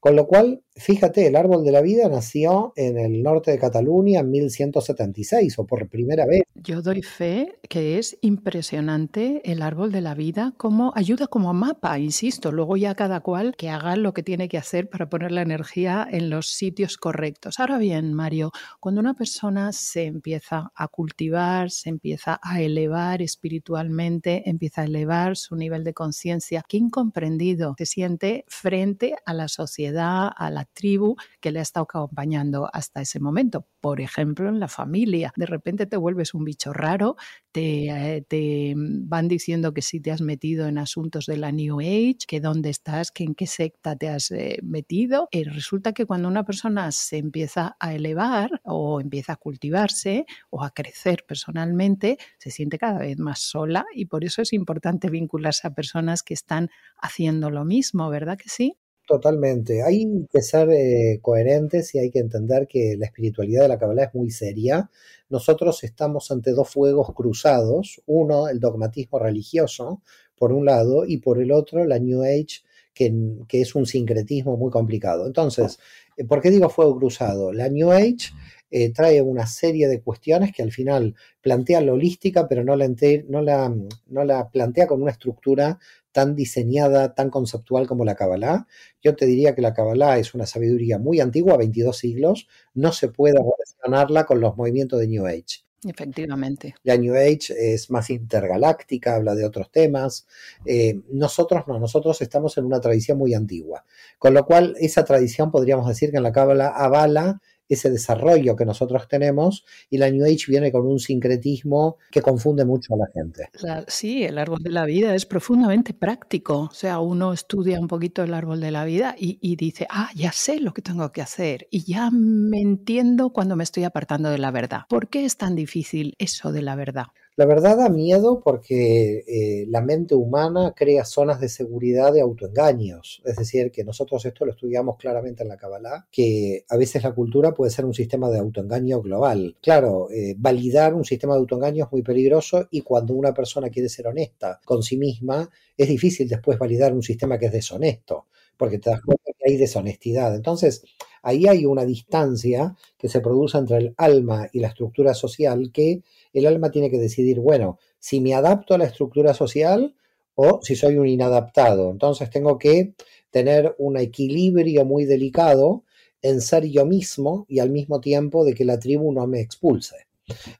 Con 0.00 0.16
lo 0.16 0.26
cual, 0.26 0.64
fíjate, 0.76 1.26
el 1.26 1.36
árbol 1.36 1.64
de 1.64 1.72
la 1.72 1.80
vida 1.80 2.08
nació 2.08 2.72
en 2.76 2.98
el 2.98 3.22
norte 3.22 3.50
de 3.50 3.58
Cataluña 3.58 4.20
en 4.20 4.30
1176 4.30 5.58
o 5.58 5.66
por 5.66 5.88
primera 5.88 6.26
vez. 6.26 6.42
Yo 6.54 6.82
doy 6.82 7.02
fe 7.02 7.58
que 7.68 7.98
es 7.98 8.16
impresionante 8.22 9.42
el 9.44 9.62
árbol 9.62 9.92
de 9.92 10.00
la 10.00 10.14
vida 10.14 10.54
como 10.56 10.92
ayuda 10.94 11.26
como 11.26 11.52
mapa, 11.54 11.98
insisto, 11.98 12.52
luego 12.52 12.76
ya 12.76 12.94
cada 12.94 13.20
cual 13.20 13.54
que 13.56 13.70
haga 13.70 13.96
lo 13.96 14.14
que 14.14 14.22
tiene 14.22 14.48
que 14.48 14.58
hacer 14.58 14.88
para 14.88 15.08
poner 15.08 15.32
la 15.32 15.42
energía 15.42 16.06
en 16.10 16.30
los 16.30 16.48
sitios 16.48 16.96
correctos. 16.96 17.58
Ahora 17.60 17.78
bien, 17.78 18.14
Mario, 18.14 18.52
cuando 18.80 19.00
una 19.00 19.14
persona 19.14 19.72
se 19.72 20.04
empieza 20.04 20.72
a 20.74 20.88
cultivar, 20.88 21.70
se 21.70 21.90
empieza 21.90 22.40
a 22.42 22.60
elevar 22.60 23.22
espiritualmente, 23.22 24.48
empieza 24.48 24.82
a 24.82 24.84
elevar 24.84 25.36
su 25.36 25.56
nivel 25.56 25.84
de 25.84 25.94
conciencia, 25.94 26.64
qué 26.68 26.78
incomprendido 26.78 27.74
se 27.78 27.86
siente 27.86 28.44
frente 28.48 29.14
a 29.26 29.34
la 29.34 29.48
sociedad 29.48 29.84
da 29.92 30.28
a 30.28 30.50
la 30.50 30.63
tribu 30.72 31.16
que 31.40 31.50
le 31.52 31.58
ha 31.60 31.62
estado 31.62 31.84
acompañando 31.84 32.68
hasta 32.72 33.00
ese 33.00 33.20
momento. 33.20 33.66
Por 33.80 34.00
ejemplo, 34.00 34.48
en 34.48 34.60
la 34.60 34.68
familia. 34.68 35.32
De 35.36 35.46
repente 35.46 35.86
te 35.86 35.96
vuelves 35.96 36.34
un 36.34 36.44
bicho 36.44 36.72
raro, 36.72 37.16
te, 37.52 38.16
eh, 38.16 38.22
te 38.22 38.74
van 38.76 39.28
diciendo 39.28 39.72
que 39.74 39.82
si 39.82 40.00
te 40.00 40.10
has 40.10 40.20
metido 40.20 40.66
en 40.66 40.78
asuntos 40.78 41.26
de 41.26 41.36
la 41.36 41.52
New 41.52 41.80
Age, 41.80 42.18
que 42.26 42.40
dónde 42.40 42.70
estás, 42.70 43.10
que 43.12 43.24
en 43.24 43.34
qué 43.34 43.46
secta 43.46 43.96
te 43.96 44.08
has 44.08 44.30
eh, 44.30 44.58
metido. 44.62 45.28
Y 45.30 45.44
resulta 45.44 45.92
que 45.92 46.06
cuando 46.06 46.28
una 46.28 46.44
persona 46.44 46.90
se 46.92 47.18
empieza 47.18 47.76
a 47.80 47.94
elevar 47.94 48.60
o 48.64 49.00
empieza 49.00 49.34
a 49.34 49.36
cultivarse 49.36 50.26
o 50.50 50.64
a 50.64 50.70
crecer 50.70 51.24
personalmente, 51.26 52.18
se 52.38 52.50
siente 52.50 52.78
cada 52.78 52.98
vez 52.98 53.18
más 53.18 53.40
sola 53.40 53.84
y 53.94 54.06
por 54.06 54.24
eso 54.24 54.42
es 54.42 54.52
importante 54.52 55.10
vincularse 55.10 55.66
a 55.66 55.74
personas 55.74 56.22
que 56.22 56.34
están 56.34 56.70
haciendo 57.00 57.50
lo 57.50 57.64
mismo, 57.64 58.08
¿verdad 58.10 58.38
que 58.38 58.48
sí? 58.48 58.76
Totalmente. 59.06 59.82
Hay 59.82 60.26
que 60.32 60.40
ser 60.40 60.70
eh, 60.70 61.18
coherentes 61.20 61.94
y 61.94 61.98
hay 61.98 62.10
que 62.10 62.20
entender 62.20 62.66
que 62.66 62.96
la 62.98 63.04
espiritualidad 63.04 63.62
de 63.62 63.68
la 63.68 63.78
Kabbalah 63.78 64.04
es 64.04 64.14
muy 64.14 64.30
seria. 64.30 64.90
Nosotros 65.28 65.84
estamos 65.84 66.30
ante 66.30 66.52
dos 66.52 66.70
fuegos 66.70 67.12
cruzados. 67.14 68.00
Uno, 68.06 68.48
el 68.48 68.60
dogmatismo 68.60 69.18
religioso, 69.18 70.00
por 70.36 70.52
un 70.52 70.64
lado, 70.64 71.04
y 71.06 71.18
por 71.18 71.38
el 71.40 71.52
otro, 71.52 71.84
la 71.84 71.98
New 71.98 72.22
Age, 72.22 72.62
que, 72.94 73.12
que 73.46 73.60
es 73.60 73.74
un 73.74 73.84
sincretismo 73.84 74.56
muy 74.56 74.70
complicado. 74.70 75.26
Entonces, 75.26 75.78
eh, 76.16 76.24
¿por 76.24 76.40
qué 76.40 76.50
digo 76.50 76.70
fuego 76.70 76.96
cruzado? 76.96 77.52
La 77.52 77.68
New 77.68 77.92
Age 77.92 78.32
eh, 78.70 78.90
trae 78.90 79.20
una 79.20 79.46
serie 79.46 79.86
de 79.86 80.00
cuestiones 80.00 80.52
que 80.52 80.62
al 80.62 80.72
final 80.72 81.14
plantea 81.42 81.82
la 81.82 81.92
holística, 81.92 82.48
pero 82.48 82.64
no 82.64 82.74
la, 82.74 82.88
no 83.28 83.42
la, 83.42 83.74
no 84.08 84.24
la 84.24 84.48
plantea 84.48 84.86
con 84.86 85.02
una 85.02 85.10
estructura 85.12 85.78
tan 86.14 86.36
diseñada, 86.36 87.12
tan 87.14 87.28
conceptual 87.28 87.88
como 87.88 88.04
la 88.04 88.14
Kabbalah. 88.14 88.68
Yo 89.02 89.16
te 89.16 89.26
diría 89.26 89.56
que 89.56 89.62
la 89.62 89.74
Kabbalah 89.74 90.18
es 90.18 90.32
una 90.32 90.46
sabiduría 90.46 90.98
muy 90.98 91.18
antigua, 91.18 91.56
22 91.56 91.98
siglos, 91.98 92.46
no 92.72 92.92
se 92.92 93.08
puede 93.08 93.34
relacionarla 93.34 94.24
con 94.24 94.40
los 94.40 94.56
movimientos 94.56 95.00
de 95.00 95.08
New 95.08 95.26
Age. 95.26 95.64
Efectivamente. 95.84 96.76
La 96.84 96.96
New 96.96 97.14
Age 97.14 97.52
es 97.74 97.90
más 97.90 98.08
intergaláctica, 98.10 99.16
habla 99.16 99.34
de 99.34 99.44
otros 99.44 99.72
temas. 99.72 100.26
Eh, 100.64 101.00
nosotros 101.10 101.64
no, 101.66 101.78
nosotros 101.80 102.22
estamos 102.22 102.56
en 102.56 102.64
una 102.64 102.80
tradición 102.80 103.18
muy 103.18 103.34
antigua. 103.34 103.84
Con 104.18 104.34
lo 104.34 104.46
cual, 104.46 104.76
esa 104.78 105.04
tradición 105.04 105.50
podríamos 105.50 105.88
decir 105.88 106.12
que 106.12 106.18
en 106.18 106.22
la 106.22 106.32
Cábala 106.32 106.68
avala 106.68 107.42
ese 107.68 107.90
desarrollo 107.90 108.56
que 108.56 108.64
nosotros 108.64 109.08
tenemos 109.08 109.64
y 109.90 109.98
la 109.98 110.10
New 110.10 110.24
Age 110.24 110.44
viene 110.48 110.70
con 110.70 110.86
un 110.86 110.98
sincretismo 110.98 111.96
que 112.10 112.22
confunde 112.22 112.64
mucho 112.64 112.94
a 112.94 112.98
la 112.98 113.06
gente. 113.12 113.48
sí, 113.88 114.24
el 114.24 114.38
árbol 114.38 114.62
de 114.62 114.70
la 114.70 114.84
vida 114.84 115.14
es 115.14 115.26
profundamente 115.26 115.94
práctico. 115.94 116.68
O 116.70 116.74
sea, 116.74 117.00
uno 117.00 117.32
estudia 117.32 117.80
un 117.80 117.88
poquito 117.88 118.22
el 118.22 118.34
árbol 118.34 118.60
de 118.60 118.70
la 118.70 118.84
vida 118.84 119.14
y, 119.18 119.38
y 119.40 119.56
dice, 119.56 119.86
ah, 119.90 120.10
ya 120.14 120.32
sé 120.32 120.60
lo 120.60 120.72
que 120.72 120.82
tengo 120.82 121.10
que 121.12 121.22
hacer 121.22 121.66
y 121.70 121.84
ya 121.84 122.10
me 122.10 122.60
entiendo 122.60 123.30
cuando 123.30 123.56
me 123.56 123.64
estoy 123.64 123.84
apartando 123.84 124.30
de 124.30 124.38
la 124.38 124.50
verdad. 124.50 124.82
¿Por 124.88 125.08
qué 125.08 125.24
es 125.24 125.36
tan 125.36 125.54
difícil 125.54 126.14
eso 126.18 126.52
de 126.52 126.62
la 126.62 126.76
verdad? 126.76 127.06
La 127.36 127.46
verdad 127.46 127.76
da 127.78 127.88
miedo 127.88 128.40
porque 128.44 129.24
eh, 129.26 129.66
la 129.68 129.80
mente 129.82 130.14
humana 130.14 130.72
crea 130.76 131.04
zonas 131.04 131.40
de 131.40 131.48
seguridad 131.48 132.12
de 132.12 132.20
autoengaños. 132.20 133.22
Es 133.24 133.34
decir, 133.36 133.72
que 133.72 133.82
nosotros 133.82 134.24
esto 134.24 134.44
lo 134.46 134.52
estudiamos 134.52 134.96
claramente 134.98 135.42
en 135.42 135.48
la 135.48 135.56
Kabbalah, 135.56 136.06
que 136.12 136.64
a 136.68 136.76
veces 136.76 137.02
la 137.02 137.12
cultura 137.12 137.52
puede 137.52 137.72
ser 137.72 137.86
un 137.86 137.94
sistema 137.94 138.30
de 138.30 138.38
autoengaño 138.38 139.02
global. 139.02 139.56
Claro, 139.60 140.08
eh, 140.12 140.36
validar 140.38 140.94
un 140.94 141.04
sistema 141.04 141.34
de 141.34 141.40
autoengaño 141.40 141.84
es 141.86 141.92
muy 141.92 142.02
peligroso 142.02 142.68
y 142.70 142.82
cuando 142.82 143.14
una 143.14 143.34
persona 143.34 143.68
quiere 143.68 143.88
ser 143.88 144.06
honesta 144.06 144.60
con 144.64 144.84
sí 144.84 144.96
misma, 144.96 145.50
es 145.76 145.88
difícil 145.88 146.28
después 146.28 146.56
validar 146.56 146.92
un 146.94 147.02
sistema 147.02 147.36
que 147.36 147.46
es 147.46 147.52
deshonesto, 147.52 148.26
porque 148.56 148.78
te 148.78 148.90
das 148.90 149.00
cuenta 149.02 149.24
que 149.36 149.50
hay 149.50 149.56
deshonestidad. 149.56 150.36
Entonces, 150.36 150.84
ahí 151.22 151.46
hay 151.48 151.66
una 151.66 151.84
distancia 151.84 152.76
que 152.96 153.08
se 153.08 153.20
produce 153.20 153.58
entre 153.58 153.78
el 153.78 153.94
alma 153.96 154.48
y 154.52 154.60
la 154.60 154.68
estructura 154.68 155.14
social 155.14 155.72
que 155.72 156.02
el 156.34 156.46
alma 156.46 156.70
tiene 156.70 156.90
que 156.90 156.98
decidir, 156.98 157.40
bueno, 157.40 157.78
si 157.98 158.20
me 158.20 158.34
adapto 158.34 158.74
a 158.74 158.78
la 158.78 158.84
estructura 158.84 159.34
social 159.34 159.94
o 160.34 160.60
si 160.62 160.76
soy 160.76 160.96
un 160.96 161.06
inadaptado. 161.06 161.90
Entonces 161.90 162.30
tengo 162.30 162.58
que 162.58 162.94
tener 163.30 163.74
un 163.78 163.96
equilibrio 163.96 164.84
muy 164.84 165.04
delicado 165.04 165.84
en 166.22 166.40
ser 166.40 166.64
yo 166.64 166.86
mismo 166.86 167.46
y 167.48 167.58
al 167.58 167.70
mismo 167.70 168.00
tiempo 168.00 168.44
de 168.44 168.54
que 168.54 168.64
la 168.64 168.78
tribu 168.78 169.12
no 169.12 169.26
me 169.26 169.40
expulse. 169.40 169.96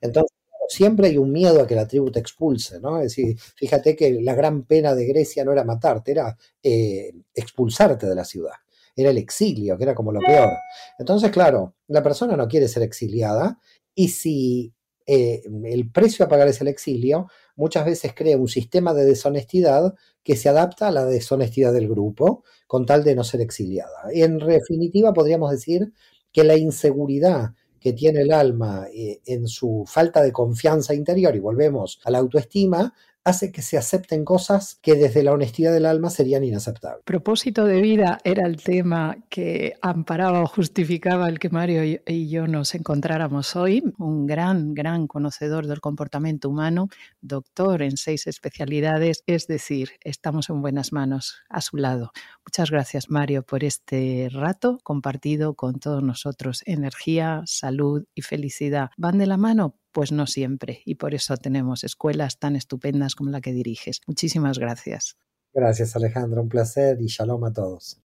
Entonces, 0.01 0.37
siempre 0.69 1.09
hay 1.09 1.19
un 1.19 1.33
miedo 1.33 1.61
a 1.61 1.67
que 1.67 1.75
la 1.75 1.87
tribu 1.87 2.11
te 2.11 2.21
expulse, 2.21 2.81
¿no? 2.81 2.99
Es 2.99 3.17
decir, 3.17 3.39
fíjate 3.57 3.97
que 3.97 4.21
la 4.21 4.35
gran 4.35 4.65
pena 4.65 4.95
de 4.95 5.07
Grecia 5.07 5.45
no 5.45 5.53
era 5.53 5.65
matarte, 5.65 6.13
era 6.13 6.37
eh, 6.63 7.13
expulsarte 7.35 8.07
de 8.07 8.15
la 8.15 8.25
ciudad. 8.25 8.53
Era 8.97 9.11
el 9.11 9.19
exilio, 9.19 9.77
que 9.77 9.85
era 9.85 9.95
como 9.95 10.13
lo 10.13 10.21
peor. 10.21 10.51
Entonces, 10.99 11.31
claro, 11.31 11.75
la 11.89 12.03
persona 12.03 12.37
no 12.37 12.47
quiere 12.47 12.69
ser 12.69 12.83
exiliada 12.83 13.59
y 13.95 14.09
si 14.09 14.73
eh, 15.07 15.43
el 15.65 15.91
precio 15.91 16.25
a 16.25 16.29
pagar 16.29 16.49
es 16.49 16.61
el 16.61 16.69
exilio, 16.69 17.29
muchas 17.57 17.85
veces 17.85 18.13
crea 18.15 18.39
un 18.39 18.49
sistema 18.49 18.95
de 18.95 19.05
deshonestidad 19.05 19.95
que 20.23 20.37
se 20.37 20.49
adapta 20.49 20.89
a 20.89 20.91
la 20.91 21.05
deshonestidad 21.05 21.73
del 21.73 21.89
grupo 21.89 22.45
con 22.67 22.87
tal 22.87 23.05
de 23.05 23.15
no 23.15 23.25
ser 23.25 23.41
exiliada. 23.41 24.09
En 24.13 24.39
definitiva 24.39 25.13
podríamos 25.13 25.51
decir 25.51 25.93
que 26.33 26.45
la 26.45 26.57
inseguridad 26.57 27.53
que 27.79 27.93
tiene 27.93 28.23
el 28.23 28.33
alma 28.33 28.87
eh, 28.95 29.21
en 29.27 29.47
su 29.47 29.85
falta 29.87 30.23
de 30.23 30.33
confianza 30.33 30.95
interior, 30.95 31.37
y 31.37 31.41
volvemos 31.41 32.01
a 32.05 32.11
la 32.11 32.19
autoestima, 32.19 32.95
hace 33.25 33.51
que 33.51 33.63
se 33.63 33.79
acepten 33.79 34.25
cosas 34.25 34.79
que 34.83 34.95
desde 34.95 35.23
la 35.23 35.33
honestidad 35.33 35.73
del 35.73 35.87
alma 35.87 36.11
serían 36.11 36.45
inaceptables. 36.45 37.03
Propósito 37.05 37.65
de 37.65 37.81
vida 37.81 38.19
era 38.23 38.47
el 38.47 38.63
tema 38.63 39.17
que 39.31 39.75
amparaba 39.81 40.43
o 40.43 40.47
justificaba 40.47 41.29
el 41.29 41.39
que 41.39 41.49
Mario 41.49 42.01
y 42.07 42.29
yo 42.29 42.47
nos 42.47 42.75
encontráramos 42.75 43.57
hoy. 43.57 43.83
Un 43.99 44.27
gran, 44.27 44.75
gran 44.75 45.07
conocedor 45.07 45.67
del 45.67 45.81
comportamiento 45.81 46.51
humano, 46.51 46.89
doctor 47.21 47.83
en 47.83 47.97
seis 47.97 48.27
especialidades, 48.27 49.23
es 49.27 49.47
decir, 49.47 49.93
estamos 50.03 50.51
en 50.51 50.61
buenas 50.61 50.93
manos 50.93 51.37
a 51.49 51.61
su 51.61 51.79
lado. 51.79 52.13
Muchas 52.47 52.71
gracias, 52.71 53.09
Mario, 53.09 53.43
por 53.43 53.65
este 53.65 54.29
rato 54.31 54.79
compartido 54.83 55.55
con 55.55 55.79
todos 55.79 56.03
nosotros. 56.03 56.63
Energía, 56.67 57.43
salud 57.47 58.05
y 58.15 58.23
felicidad 58.23 58.91
van 58.99 59.19
de 59.19 59.27
la 59.27 59.39
mano 59.39 59.77
pues 59.95 60.13
no 60.13 60.27
siempre, 60.27 60.83
y 60.85 60.97
por 60.97 61.15
eso 61.15 61.37
tenemos 61.37 61.85
escuelas 61.85 62.39
tan 62.39 62.57
estupendas 62.57 63.15
como 63.15 63.31
la 63.31 63.41
que 63.41 63.53
diriges. 63.53 64.01
Muchísimas 64.07 64.59
gracias. 64.59 65.17
Gracias 65.55 65.95
Alejandro, 65.95 66.43
un 66.43 66.49
placer 66.49 67.01
y 67.01 67.07
shalom 67.07 67.45
a 67.45 67.53
todos. 67.53 68.03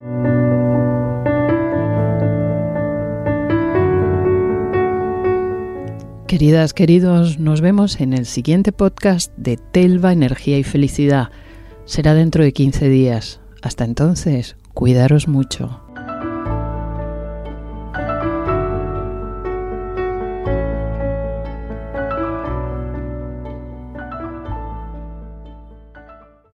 Queridas, 6.28 6.74
queridos, 6.74 7.40
nos 7.40 7.62
vemos 7.62 8.02
en 8.02 8.12
el 8.14 8.26
siguiente 8.26 8.74
podcast 8.74 9.34
de 9.38 9.56
Telva, 9.56 10.12
Energía 10.12 10.60
y 10.60 10.64
Felicidad. 10.64 11.30
Será 11.86 12.14
dentro 12.14 12.44
de 12.44 12.52
15 12.52 12.90
días. 12.90 13.40
Hasta 13.64 13.86
entonces, 13.86 14.58
cuidaros 14.74 15.30
mucho. 15.30 15.87